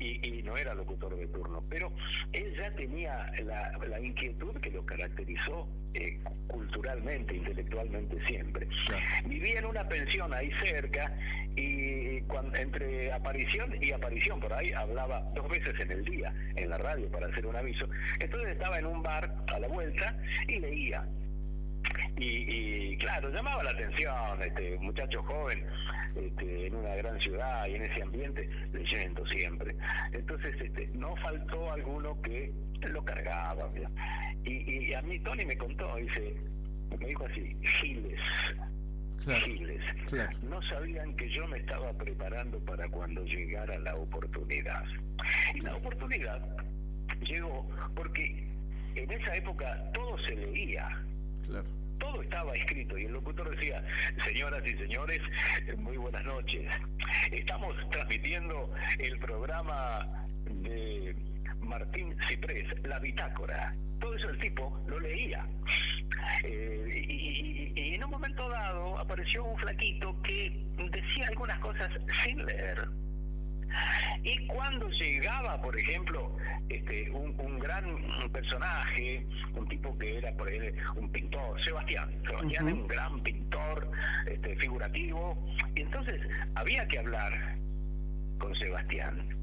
y, 0.00 0.42
no 0.42 0.56
era 0.56 0.74
locutor 0.74 1.16
de 1.16 1.26
turno. 1.26 1.62
Pero 1.68 1.92
él 2.32 2.54
ya 2.56 2.70
tenía 2.76 3.30
la, 3.44 4.00
inquietud 4.00 4.56
que 4.60 4.70
lo 4.70 4.86
caracterizó 4.86 5.68
eh, 5.94 6.18
culturalmente, 6.46 7.36
intelectualmente 7.36 8.24
siempre. 8.26 8.68
Vivía 9.26 9.58
en 9.58 9.66
una 9.66 9.86
pensión 9.88 10.32
ahí 10.32 10.50
cerca 10.64 11.12
y 11.56 12.20
cuando, 12.22 12.56
entre 12.56 13.12
aparición 13.12 13.74
y 13.80 13.92
aparición, 13.92 14.40
por 14.40 14.52
ahí 14.52 14.70
hablaba 14.72 15.20
dos 15.34 15.48
veces 15.48 15.78
en 15.80 15.90
el 15.90 16.04
día 16.04 16.32
en 16.54 16.68
la 16.68 16.78
radio 16.78 17.10
para 17.10 17.26
hacer 17.26 17.46
un 17.46 17.56
aviso. 17.56 17.88
Entonces 18.20 18.50
estaba 18.50 18.78
en 18.78 18.86
un 18.86 19.02
bar 19.02 19.34
a 19.52 19.58
la 19.58 19.68
vuelta 19.68 20.16
y 20.46 20.58
leía 20.60 21.04
y, 22.16 22.96
claro, 22.96 23.30
llamaba 23.30 23.62
la 23.62 23.70
atención, 23.70 24.42
este 24.42 24.78
muchacho 24.78 25.22
joven, 25.22 25.64
este, 26.16 26.66
en 26.66 26.76
una 26.76 26.94
gran 26.94 27.20
ciudad 27.20 27.66
y 27.66 27.74
en 27.74 27.82
ese 27.84 28.02
ambiente, 28.02 28.48
leyendo 28.72 29.26
siempre. 29.26 29.76
Entonces, 30.12 30.54
este, 30.60 30.88
no 30.94 31.14
faltó 31.16 31.72
alguno 31.72 32.20
que 32.22 32.52
lo 32.88 33.04
cargaba. 33.04 33.70
Y, 34.44 34.88
y, 34.88 34.94
a 34.94 35.02
mí 35.02 35.18
Tony 35.20 35.44
me 35.44 35.56
contó, 35.56 35.96
dice, 35.96 36.36
me 36.98 37.06
dijo 37.06 37.26
así, 37.26 37.56
Giles. 37.62 38.20
Giles. 39.24 39.82
No 40.42 40.62
sabían 40.62 41.14
que 41.14 41.28
yo 41.28 41.46
me 41.48 41.58
estaba 41.58 41.92
preparando 41.94 42.58
para 42.60 42.88
cuando 42.88 43.24
llegara 43.24 43.78
la 43.78 43.94
oportunidad. 43.96 44.84
Y 45.54 45.60
la 45.60 45.76
oportunidad 45.76 46.40
llegó 47.22 47.68
porque 47.94 48.46
en 48.94 49.10
esa 49.10 49.34
época 49.36 49.90
todo 49.92 50.18
se 50.26 50.36
leía. 50.36 50.88
Claro 51.46 51.76
todo 51.98 52.22
estaba 52.22 52.54
escrito 52.54 52.98
y 52.98 53.04
el 53.04 53.12
locutor 53.12 53.50
decía, 53.50 53.82
señoras 54.24 54.62
y 54.66 54.74
señores, 54.76 55.20
muy 55.78 55.96
buenas 55.96 56.24
noches. 56.24 56.70
Estamos 57.32 57.74
transmitiendo 57.90 58.70
el 58.98 59.18
programa 59.18 60.06
de 60.44 61.16
Martín 61.66 62.16
Ciprés, 62.28 62.68
La 62.84 62.98
Bitácora. 62.98 63.74
Todo 64.00 64.14
eso 64.14 64.30
el 64.30 64.38
tipo 64.38 64.78
lo 64.86 65.00
leía. 65.00 65.46
Eh, 66.44 67.72
y, 67.76 67.94
en 67.94 68.04
un 68.04 68.10
momento 68.10 68.48
dado 68.48 68.98
apareció 68.98 69.44
un 69.44 69.58
flaquito 69.58 70.20
que 70.22 70.64
decía 70.90 71.28
algunas 71.28 71.58
cosas 71.60 71.90
sin 72.22 72.44
leer. 72.44 72.88
Y 74.22 74.46
cuando 74.46 74.88
llegaba, 74.88 75.60
por 75.60 75.78
ejemplo, 75.78 76.36
este, 76.68 77.10
un, 77.10 77.58
gran 77.58 77.84
personaje, 78.32 79.26
un 79.54 79.68
tipo 79.68 79.96
que 79.98 80.18
era 80.18 80.32
por 80.36 80.48
ahí 80.48 80.72
un 80.96 81.10
pintor, 81.10 81.62
Sebastián, 81.62 82.10
Sebastián 82.26 82.68
es 82.68 82.74
un 82.74 82.86
gran 82.86 83.20
pintor 83.22 83.90
este, 84.26 84.56
figurativo, 84.56 85.36
y 85.74 85.82
entonces 85.82 86.20
había 86.54 86.86
que 86.88 86.98
hablar 86.98 87.56
con 88.38 88.54
Sebastián. 88.56 89.35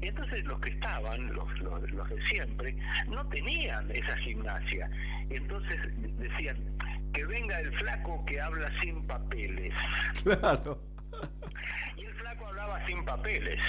Y 0.00 0.08
entonces 0.08 0.44
los 0.44 0.60
que 0.60 0.70
estaban, 0.70 1.32
los, 1.34 1.60
los, 1.60 1.90
los 1.90 2.08
de 2.08 2.22
siempre, 2.26 2.76
no 3.08 3.26
tenían 3.28 3.90
esa 3.90 4.16
gimnasia. 4.18 4.90
Y 5.30 5.36
entonces 5.36 5.78
decían, 6.18 6.56
que 7.12 7.24
venga 7.24 7.58
el 7.60 7.72
flaco 7.74 8.24
que 8.26 8.40
habla 8.40 8.70
sin 8.80 9.06
papeles. 9.06 9.74
Claro. 10.22 10.80
Y 11.96 12.04
el 12.04 12.14
flaco 12.14 12.46
hablaba 12.46 12.86
sin 12.86 13.04
papeles. 13.04 13.60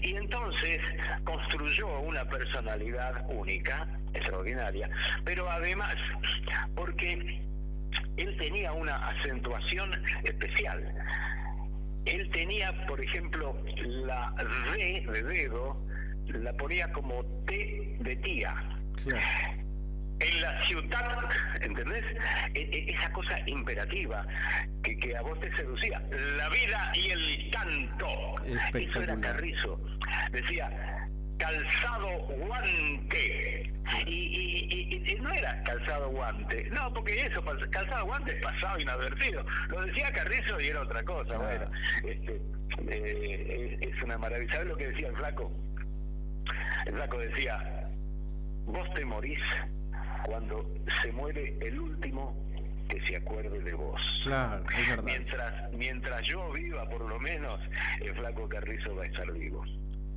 Y 0.00 0.14
entonces 0.14 0.80
construyó 1.24 2.00
una 2.00 2.24
personalidad 2.24 3.24
única, 3.28 3.86
extraordinaria, 4.14 4.88
pero 5.24 5.50
además 5.50 5.94
porque 6.74 7.42
él 8.16 8.36
tenía 8.38 8.72
una 8.72 9.08
acentuación 9.08 9.90
especial. 10.24 10.94
Él 12.06 12.30
tenía, 12.30 12.86
por 12.86 13.00
ejemplo, 13.00 13.56
la 13.84 14.32
D 14.72 15.04
de 15.12 15.22
dedo, 15.22 15.84
la 16.26 16.52
ponía 16.54 16.90
como 16.92 17.24
T 17.46 17.96
de 18.00 18.16
tía 18.16 18.54
en 20.18 20.40
la 20.40 20.62
ciudad, 20.62 21.28
¿entendés? 21.60 22.04
E, 22.54 22.60
e, 22.60 22.92
esa 22.92 23.12
cosa 23.12 23.38
imperativa 23.46 24.26
que, 24.82 24.96
que, 24.98 25.16
a 25.16 25.22
vos 25.22 25.38
te 25.40 25.54
seducía. 25.56 26.02
La 26.36 26.48
vida 26.48 26.92
y 26.94 27.10
el 27.10 27.50
canto. 27.50 28.08
Eso 28.74 29.02
era 29.02 29.18
Carrizo. 29.20 29.80
Decía, 30.32 30.70
calzado 31.38 32.08
guante. 32.28 33.72
Y, 34.06 35.04
y, 35.06 35.14
no 35.20 35.30
era 35.32 35.62
calzado 35.62 36.10
guante. 36.10 36.68
No, 36.70 36.92
porque 36.92 37.26
eso, 37.26 37.42
calzado 37.70 38.06
guante 38.06 38.36
es 38.36 38.42
pasado 38.42 38.80
inadvertido. 38.80 39.44
Lo 39.68 39.82
decía 39.82 40.12
Carrizo 40.12 40.60
y 40.60 40.66
era 40.66 40.82
otra 40.82 41.02
cosa. 41.04 41.36
Bueno, 41.36 41.70
este, 42.04 42.40
eh, 42.88 43.78
es, 43.80 43.88
es 43.88 44.02
una 44.02 44.18
maravilla. 44.18 44.52
¿Sabes 44.52 44.68
lo 44.68 44.76
que 44.76 44.88
decía 44.88 45.08
el 45.08 45.16
flaco? 45.16 45.52
El 46.86 46.94
flaco 46.94 47.18
decía, 47.18 47.88
vos 48.64 48.92
te 48.94 49.04
morís 49.04 49.40
cuando 50.24 50.68
se 51.02 51.12
muere 51.12 51.56
el 51.60 51.78
último 51.78 52.36
que 52.88 53.00
se 53.06 53.16
acuerde 53.16 53.60
de 53.60 53.74
vos. 53.74 54.20
Claro, 54.22 54.64
es 54.76 54.88
verdad. 54.88 55.04
Mientras, 55.04 55.72
mientras 55.72 56.26
yo 56.26 56.52
viva, 56.52 56.88
por 56.88 57.02
lo 57.02 57.18
menos, 57.18 57.60
el 58.00 58.14
flaco 58.14 58.48
Carrizo 58.48 58.94
va 58.94 59.04
a 59.04 59.06
estar 59.06 59.32
vivo. 59.32 59.64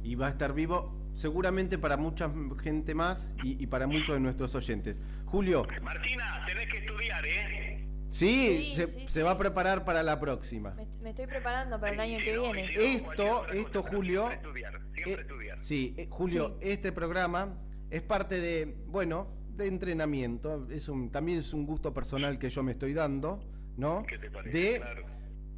Y 0.03 0.15
va 0.15 0.27
a 0.27 0.29
estar 0.29 0.53
vivo 0.53 0.98
seguramente 1.13 1.77
para 1.77 1.97
mucha 1.97 2.31
gente 2.61 2.95
más 2.95 3.33
y, 3.43 3.67
para 3.67 3.87
muchos 3.87 4.15
de 4.15 4.19
nuestros 4.19 4.55
oyentes. 4.55 5.01
Julio. 5.25 5.65
Martina, 5.81 6.43
tenés 6.47 6.71
que 6.71 6.79
estudiar, 6.79 7.25
¿eh? 7.25 7.85
Sí, 8.11 8.73
se, 9.05 9.23
va 9.23 9.31
a 9.31 9.37
preparar 9.37 9.85
para 9.85 10.01
la 10.01 10.19
próxima. 10.19 10.75
Me, 11.01 11.11
estoy 11.11 11.27
preparando 11.27 11.79
para 11.79 11.93
el 11.93 11.99
año 11.99 12.17
que 12.19 12.37
viene. 12.37 12.95
esto, 12.95 13.47
esto, 13.49 13.83
Julio. 13.83 14.27
Siempre 14.27 14.35
estudiar, 14.37 14.81
siempre 14.93 15.13
eh, 15.13 15.21
estudiar. 15.21 15.59
Sí, 15.59 15.93
eh, 15.97 16.07
Julio, 16.09 16.57
este 16.59 16.91
programa 16.91 17.55
es 17.91 18.01
parte 18.01 18.39
de, 18.39 18.75
bueno, 18.87 19.27
de 19.55 19.67
entrenamiento, 19.67 20.67
es 20.71 20.89
un, 20.89 21.11
también 21.11 21.39
es 21.39 21.53
un 21.53 21.65
gusto 21.65 21.93
personal 21.93 22.39
que 22.39 22.49
yo 22.49 22.63
me 22.63 22.71
estoy 22.71 22.93
dando, 22.93 23.43
¿no? 23.77 24.03
De 24.45 24.81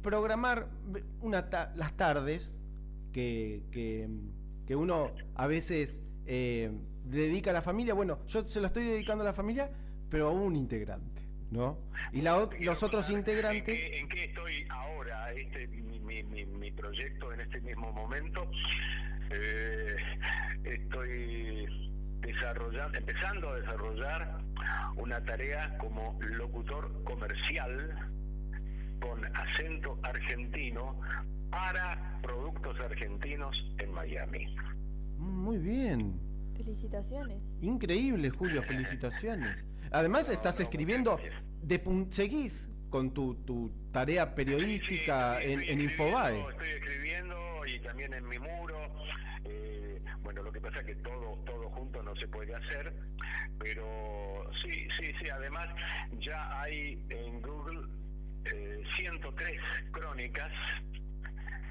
programar 0.02 0.68
una 1.20 1.48
las 1.76 1.96
tardes 1.96 2.60
que, 3.12 3.62
que, 3.70 4.08
uno 4.74 5.12
a 5.34 5.46
veces 5.46 6.02
eh, 6.26 6.70
dedica 7.04 7.50
a 7.50 7.52
la 7.52 7.62
familia. 7.62 7.94
Bueno, 7.94 8.24
yo 8.26 8.46
se 8.46 8.60
lo 8.60 8.66
estoy 8.66 8.84
dedicando 8.84 9.22
a 9.22 9.26
la 9.26 9.32
familia, 9.32 9.70
pero 10.08 10.28
a 10.28 10.30
un 10.30 10.56
integrante, 10.56 11.22
¿no? 11.50 11.78
Y 12.12 12.20
la, 12.20 12.48
los 12.60 12.82
otros 12.82 13.10
integrantes... 13.10 13.84
¿En 13.92 14.08
qué, 14.08 14.24
estoy 14.24 14.66
ahora? 14.70 15.32
Este, 15.32 15.66
mi, 15.68 16.22
mi, 16.22 16.44
mi, 16.44 16.70
proyecto 16.72 17.32
en 17.32 17.40
este 17.40 17.60
mismo 17.60 17.92
momento. 17.92 18.50
Eh, 19.30 19.96
estoy 20.64 21.66
desarrollando, 22.20 22.98
empezando 22.98 23.50
a 23.50 23.56
desarrollar 23.56 24.42
una 24.96 25.24
tarea 25.24 25.76
como 25.78 26.18
locutor 26.20 27.02
comercial 27.04 28.12
con 29.02 29.24
acento 29.36 29.98
argentino 30.02 31.00
para 31.50 32.18
productos 32.22 32.78
argentinos 32.80 33.54
en 33.78 33.92
Miami. 33.92 34.54
Muy 35.18 35.58
bien. 35.58 36.18
Felicitaciones. 36.56 37.42
Increíble, 37.60 38.30
Julio, 38.30 38.62
felicitaciones. 38.62 39.64
Además 39.90 40.28
estás 40.28 40.60
escribiendo, 40.60 41.18
de, 41.62 41.82
seguís 42.10 42.70
con 42.88 43.12
tu, 43.12 43.34
tu 43.44 43.72
tarea 43.90 44.34
periodística 44.34 45.42
en, 45.42 45.60
en 45.62 45.80
Infobae. 45.80 46.40
Estoy 46.50 46.68
escribiendo 46.68 47.66
y 47.66 47.80
también 47.80 48.14
en 48.14 48.28
mi 48.28 48.38
muro. 48.38 48.78
Eh, 49.44 50.00
bueno, 50.22 50.42
lo 50.42 50.52
que 50.52 50.60
pasa 50.60 50.80
es 50.80 50.86
que 50.86 50.94
todo, 50.96 51.38
todo 51.44 51.68
junto 51.70 52.02
no 52.02 52.14
se 52.16 52.28
puede 52.28 52.54
hacer, 52.54 52.92
pero 53.58 54.48
sí, 54.62 54.86
sí, 54.98 55.12
sí. 55.20 55.28
Además, 55.28 55.68
ya 56.20 56.60
hay 56.60 57.04
en 57.08 57.42
Google 57.42 58.01
103 58.96 59.50
eh, 59.50 59.58
crónicas 59.90 60.52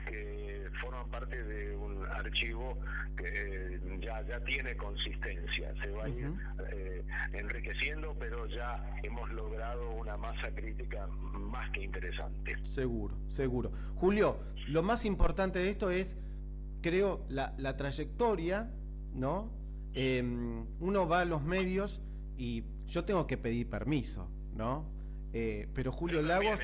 que 0.08 0.70
forman 0.82 1.10
parte 1.10 1.42
de 1.44 1.76
un 1.76 2.06
archivo 2.08 2.78
que 3.16 3.76
eh, 3.76 3.80
ya, 4.00 4.22
ya 4.28 4.40
tiene 4.44 4.76
consistencia, 4.76 5.74
se 5.82 5.90
va 5.92 6.06
a 6.06 6.10
ir 6.10 6.34
eh, 6.72 7.04
enriqueciendo, 7.34 8.16
pero 8.20 8.48
ya 8.48 8.96
hemos 9.04 9.32
logrado 9.32 9.92
una 9.92 10.18
masa 10.18 10.54
crítica 10.54 11.08
más 11.08 11.70
que 11.72 11.84
interesante. 11.84 12.56
Seguro, 12.64 13.16
seguro. 13.30 13.72
Julio, 13.96 14.40
lo 14.68 14.84
más 14.84 15.06
importante 15.06 15.60
de 15.60 15.70
esto 15.70 15.92
es, 15.92 16.18
creo, 16.82 17.26
la, 17.30 17.54
la 17.58 17.78
trayectoria, 17.78 18.72
¿no? 19.14 19.52
Em, 19.94 20.66
uno 20.80 21.08
va 21.08 21.22
a 21.22 21.26
los 21.26 21.44
medios 21.44 22.02
y 22.38 22.64
yo 22.88 23.04
tengo 23.04 23.28
que 23.28 23.38
pedir 23.38 23.70
permiso, 23.70 24.30
¿no? 24.54 25.01
Eh, 25.34 25.68
pero 25.74 25.92
Julio 25.92 26.22
Lagos... 26.22 26.60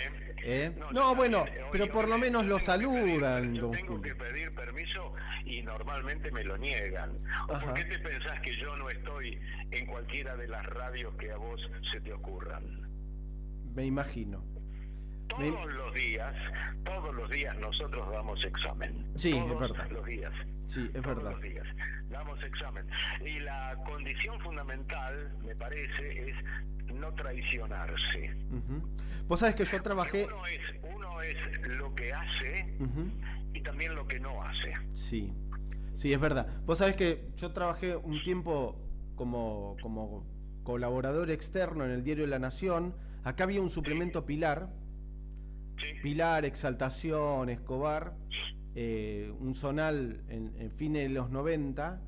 ¿Eh? 0.50 0.72
No, 0.92 1.16
bueno, 1.16 1.46
pero 1.72 1.90
por 1.90 2.08
lo 2.08 2.18
menos 2.18 2.46
lo 2.46 2.60
saludan, 2.60 3.54
yo 3.54 3.72
tengo 3.72 4.02
que 4.02 4.16
pedir 4.16 4.54
permiso 4.54 5.14
y 5.46 5.62
normalmente 5.62 6.32
me 6.32 6.44
lo 6.44 6.58
niegan. 6.58 7.20
¿Por 7.48 7.74
qué 7.74 7.84
te 7.84 8.00
pensás 8.00 8.40
que 8.42 8.56
yo 8.56 8.78
no 8.78 8.90
estoy 8.90 9.40
en 9.72 9.86
cualquiera 9.88 10.38
de 10.38 10.48
las 10.48 10.66
radios 10.68 11.14
que 11.16 11.32
a 11.32 11.38
vos 11.38 11.60
se 11.92 12.00
te 12.02 12.14
ocurran? 12.14 12.88
Me 13.74 13.86
imagino. 13.86 14.44
Todos 15.28 15.74
los 15.74 15.94
días, 15.94 16.34
todos 16.84 17.14
los 17.16 17.30
días 17.30 17.58
nosotros 17.60 18.10
damos 18.12 18.44
examen. 18.46 19.06
Sí, 19.16 19.32
todos 19.32 19.52
es 19.52 19.60
verdad. 19.60 19.92
los 19.92 20.06
días. 20.06 20.34
Sí, 20.66 20.90
es 20.94 21.02
todos 21.02 21.16
verdad. 21.18 21.32
los 21.32 21.42
días 21.42 21.68
damos 22.10 22.42
examen. 22.44 22.88
Y 23.26 23.40
la 23.40 23.78
condición 23.86 24.40
fundamental, 24.42 25.38
me 25.46 25.56
parece, 25.56 26.30
es 26.30 26.36
no 26.94 27.14
traicionarse. 27.14 28.36
Vos 29.28 29.40
sabés 29.42 29.56
que 29.56 29.66
yo 29.66 29.82
trabajé... 29.82 30.26
Uno 30.26 30.48
es, 30.48 30.62
uno 30.96 31.22
es 31.22 31.68
lo 31.68 31.94
que 31.96 32.14
hace 32.14 32.78
y 33.54 33.62
también 33.62 33.96
lo 33.96 34.08
que 34.08 34.20
no 34.20 34.42
hace. 34.44 34.74
Sí, 34.94 35.34
sí, 35.94 36.14
es 36.14 36.20
verdad. 36.20 36.48
Vos 36.66 36.78
sabés 36.78 36.96
que 36.96 37.30
yo 37.36 37.52
trabajé 37.52 37.96
un 37.96 38.22
tiempo 38.24 38.82
como, 39.16 39.76
como 39.82 40.26
colaborador 40.64 41.30
externo 41.30 41.86
en 41.86 41.92
el 41.92 42.04
diario 42.04 42.26
La 42.28 42.40
Nación. 42.40 42.96
Acá 43.24 43.44
había 43.44 43.62
un 43.62 43.70
suplemento 43.70 44.26
Pilar. 44.26 44.70
Pilar, 46.02 46.46
Exaltación, 46.46 47.50
Escobar. 47.50 48.16
Eh, 48.76 49.34
un 49.40 49.56
zonal 49.56 50.24
en, 50.30 50.54
en 50.58 50.72
fines 50.72 51.08
de 51.08 51.10
los 51.10 51.30
90. 51.30 52.02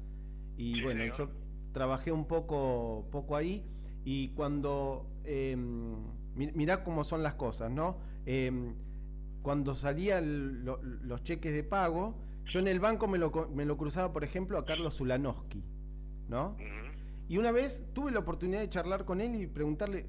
Y 0.58 0.84
bueno, 0.84 1.04
yo 1.18 1.30
trabajé 1.72 2.12
un 2.12 2.26
poco, 2.26 3.08
poco 3.12 3.36
ahí. 3.36 3.66
Y 4.04 4.30
cuando, 4.30 5.10
eh, 5.24 5.56
mirá 6.36 6.84
cómo 6.84 7.04
son 7.04 7.24
las 7.24 7.36
cosas, 7.36 7.72
¿no? 7.72 7.98
Em, 8.26 8.76
cuando 9.42 9.74
salían 9.74 10.66
los 10.66 11.24
cheques 11.24 11.54
de 11.54 11.64
pago, 11.64 12.16
yo 12.46 12.60
en 12.60 12.68
el 12.68 12.80
banco 12.80 13.08
me 13.08 13.18
lo, 13.18 13.32
me 13.54 13.66
lo 13.66 13.78
cruzaba, 13.78 14.12
por 14.12 14.24
ejemplo, 14.24 14.58
a 14.58 14.66
Carlos 14.66 14.98
Zulanowski, 14.98 15.64
¿no? 16.28 16.58
Y 17.28 17.38
una 17.38 17.52
vez 17.52 17.86
tuve 17.94 18.12
la 18.12 18.20
oportunidad 18.20 18.60
de 18.60 18.70
charlar 18.70 19.06
con 19.06 19.22
él 19.22 19.36
y 19.36 19.48
preguntarle, 19.48 20.08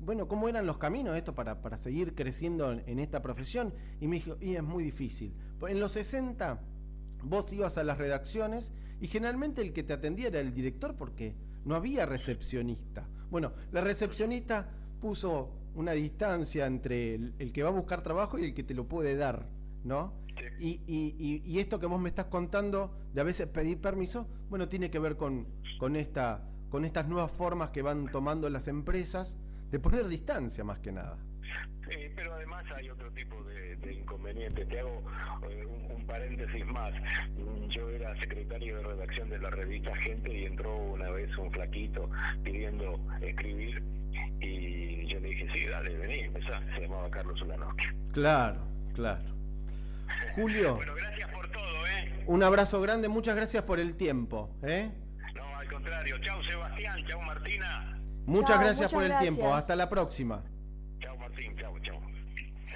bueno, 0.00 0.28
¿cómo 0.28 0.48
eran 0.48 0.66
los 0.66 0.78
caminos 0.78 1.16
esto 1.16 1.34
para, 1.34 1.60
para 1.62 1.76
seguir 1.76 2.14
creciendo 2.14 2.72
en, 2.72 2.82
en, 2.86 2.98
esta 2.98 3.22
profesión? 3.22 3.72
Y 4.00 4.08
me 4.08 4.16
dijo, 4.16 4.36
y 4.40 4.56
es 4.56 4.62
muy 4.62 4.84
difícil. 4.84 5.34
En 5.68 5.78
los 5.78 5.92
60 5.92 6.60
vos 7.22 7.52
ibas 7.52 7.78
a 7.78 7.84
las 7.84 7.98
redacciones 7.98 8.72
y 9.00 9.06
generalmente 9.08 9.62
el 9.62 9.72
que 9.72 9.82
te 9.82 9.92
atendía 9.92 10.28
era 10.28 10.40
el 10.40 10.54
director 10.54 10.96
porque 10.96 11.34
no 11.64 11.74
había 11.74 12.06
recepcionista. 12.06 13.08
Bueno, 13.30 13.52
la 13.70 13.80
recepcionista 13.80 14.68
puso 15.00 15.50
una 15.74 15.92
distancia 15.92 16.66
entre 16.66 17.14
el, 17.14 17.52
que 17.52 17.62
va 17.62 17.70
a 17.70 17.72
buscar 17.72 18.02
trabajo 18.02 18.38
y 18.38 18.44
el 18.44 18.54
que 18.54 18.62
te 18.62 18.74
lo 18.74 18.86
puede 18.86 19.16
dar, 19.16 19.48
¿no? 19.84 20.14
Y, 20.58 20.80
y, 20.86 21.42
y, 21.44 21.58
esto 21.58 21.78
que 21.78 21.86
vos 21.86 22.00
me 22.00 22.08
estás 22.08 22.26
contando 22.26 22.96
de 23.12 23.20
a 23.20 23.24
veces 23.24 23.46
pedir 23.48 23.80
permiso, 23.80 24.26
bueno, 24.48 24.68
tiene 24.68 24.90
que 24.90 24.98
ver 24.98 25.16
con, 25.16 25.46
con, 25.78 25.94
esta, 25.94 26.48
con 26.70 26.84
estas 26.84 27.06
nuevas 27.06 27.30
formas 27.30 27.70
que 27.70 27.82
van 27.82 28.10
tomando 28.10 28.48
las 28.48 28.66
empresas 28.66 29.36
de 29.72 29.80
poner 29.80 30.06
distancia 30.06 30.62
más 30.62 30.78
que 30.78 30.92
nada. 30.92 31.18
Sí, 31.88 31.96
pero 32.14 32.34
además 32.34 32.64
hay 32.76 32.88
otro 32.90 33.10
tipo 33.12 33.42
de, 33.44 33.76
de 33.76 33.94
inconveniente. 33.94 34.64
Te 34.66 34.78
hago 34.78 35.02
eh, 35.50 35.66
un, 35.66 35.96
un, 35.96 36.06
paréntesis 36.06 36.64
más. 36.66 36.94
Yo 37.68 37.90
era 37.90 38.14
secretario 38.20 38.76
de 38.76 38.82
redacción 38.84 39.28
de 39.28 39.38
la 39.38 39.50
revista 39.50 39.94
Gente 39.96 40.32
y 40.32 40.44
entró 40.44 40.76
una 40.76 41.10
vez 41.10 41.36
un 41.36 41.50
flaquito 41.50 42.08
pidiendo 42.44 43.00
escribir 43.20 43.82
y 44.40 45.06
yo 45.06 45.20
le 45.20 45.28
dije, 45.28 45.48
sí, 45.54 45.66
dale, 45.66 45.96
vení, 45.96 46.20
empezá. 46.20 46.60
Se 46.74 46.82
llamaba 46.82 47.10
Carlos 47.10 47.40
Ulanowski. 47.40 47.86
Claro, 48.12 48.60
claro. 48.94 49.24
Julio. 50.34 50.74
bueno, 50.76 50.94
gracias 50.94 51.30
por 51.30 51.50
todo, 51.50 51.86
¿eh? 51.86 52.24
Un 52.26 52.42
abrazo 52.42 52.80
grande, 52.80 53.08
muchas 53.08 53.36
gracias 53.36 53.64
por 53.64 53.80
el 53.80 53.96
tiempo, 53.96 54.54
¿eh? 54.62 54.90
No, 55.34 55.56
al 55.56 55.66
contrario. 55.66 56.18
Chau, 56.18 56.42
Sebastián. 56.44 57.04
Chau, 57.06 57.22
Martina. 57.22 57.98
Muchas 58.26 58.48
chau, 58.50 58.58
gracias 58.60 58.78
muchas 58.78 58.92
por 58.92 59.04
gracias. 59.04 59.28
el 59.28 59.34
tiempo. 59.34 59.54
Hasta 59.54 59.76
la 59.76 59.88
próxima. 59.88 60.42
Chau, 61.00 61.16
Martín. 61.18 61.56
Chau, 61.56 61.78
chau. 61.80 62.00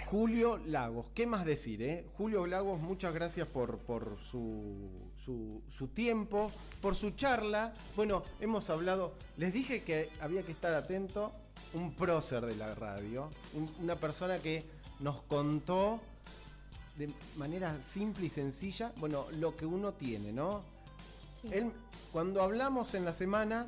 Julio 0.06 0.58
Lagos, 0.58 1.06
¿qué 1.14 1.26
más 1.26 1.44
decir? 1.44 1.82
Eh? 1.82 2.06
Julio 2.16 2.46
Lagos, 2.46 2.80
muchas 2.80 3.12
gracias 3.12 3.48
por, 3.48 3.78
por 3.78 4.18
su, 4.20 5.10
su, 5.16 5.62
su, 5.68 5.88
tiempo, 5.88 6.52
por 6.80 6.94
su 6.94 7.10
charla. 7.10 7.74
Bueno, 7.96 8.22
hemos 8.40 8.70
hablado, 8.70 9.14
les 9.36 9.52
dije 9.52 9.82
que 9.82 10.08
había 10.20 10.42
que 10.42 10.52
estar 10.52 10.72
atento, 10.74 11.32
un 11.74 11.92
prócer 11.92 12.46
de 12.46 12.54
la 12.54 12.72
radio, 12.76 13.30
un, 13.54 13.68
una 13.82 13.96
persona 13.96 14.38
que 14.38 14.64
nos 15.00 15.22
contó 15.22 16.00
de 16.96 17.10
manera 17.36 17.80
simple 17.82 18.26
y 18.26 18.30
sencilla, 18.30 18.92
bueno, 18.98 19.26
lo 19.32 19.56
que 19.56 19.66
uno 19.66 19.92
tiene, 19.92 20.32
¿no? 20.32 20.62
Sí. 21.42 21.48
Él, 21.52 21.72
cuando 22.12 22.42
hablamos 22.42 22.94
en 22.94 23.04
la 23.04 23.12
semana, 23.12 23.66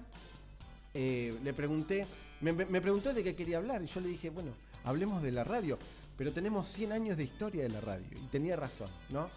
eh, 0.95 1.37
le 1.43 1.53
pregunté, 1.53 2.07
me, 2.41 2.53
me 2.53 2.81
preguntó 2.81 3.13
de 3.13 3.23
qué 3.23 3.35
quería 3.35 3.59
hablar 3.59 3.83
y 3.83 3.87
yo 3.87 4.01
le 4.01 4.09
dije, 4.09 4.31
bueno, 4.31 4.53
hablemos 4.85 5.23
de 5.23 5.33
la 5.33 5.45
radio 5.45 5.79
pero 6.19 6.33
tenemos 6.33 6.69
100 6.69 6.93
años 6.93 7.17
de 7.17 7.23
historia 7.23 7.63
de 7.63 7.69
la 7.69 7.81
radio. 7.81 8.19
Y 8.21 8.27
tenía 8.27 8.57
razón, 8.57 8.91
¿no? 9.09 9.31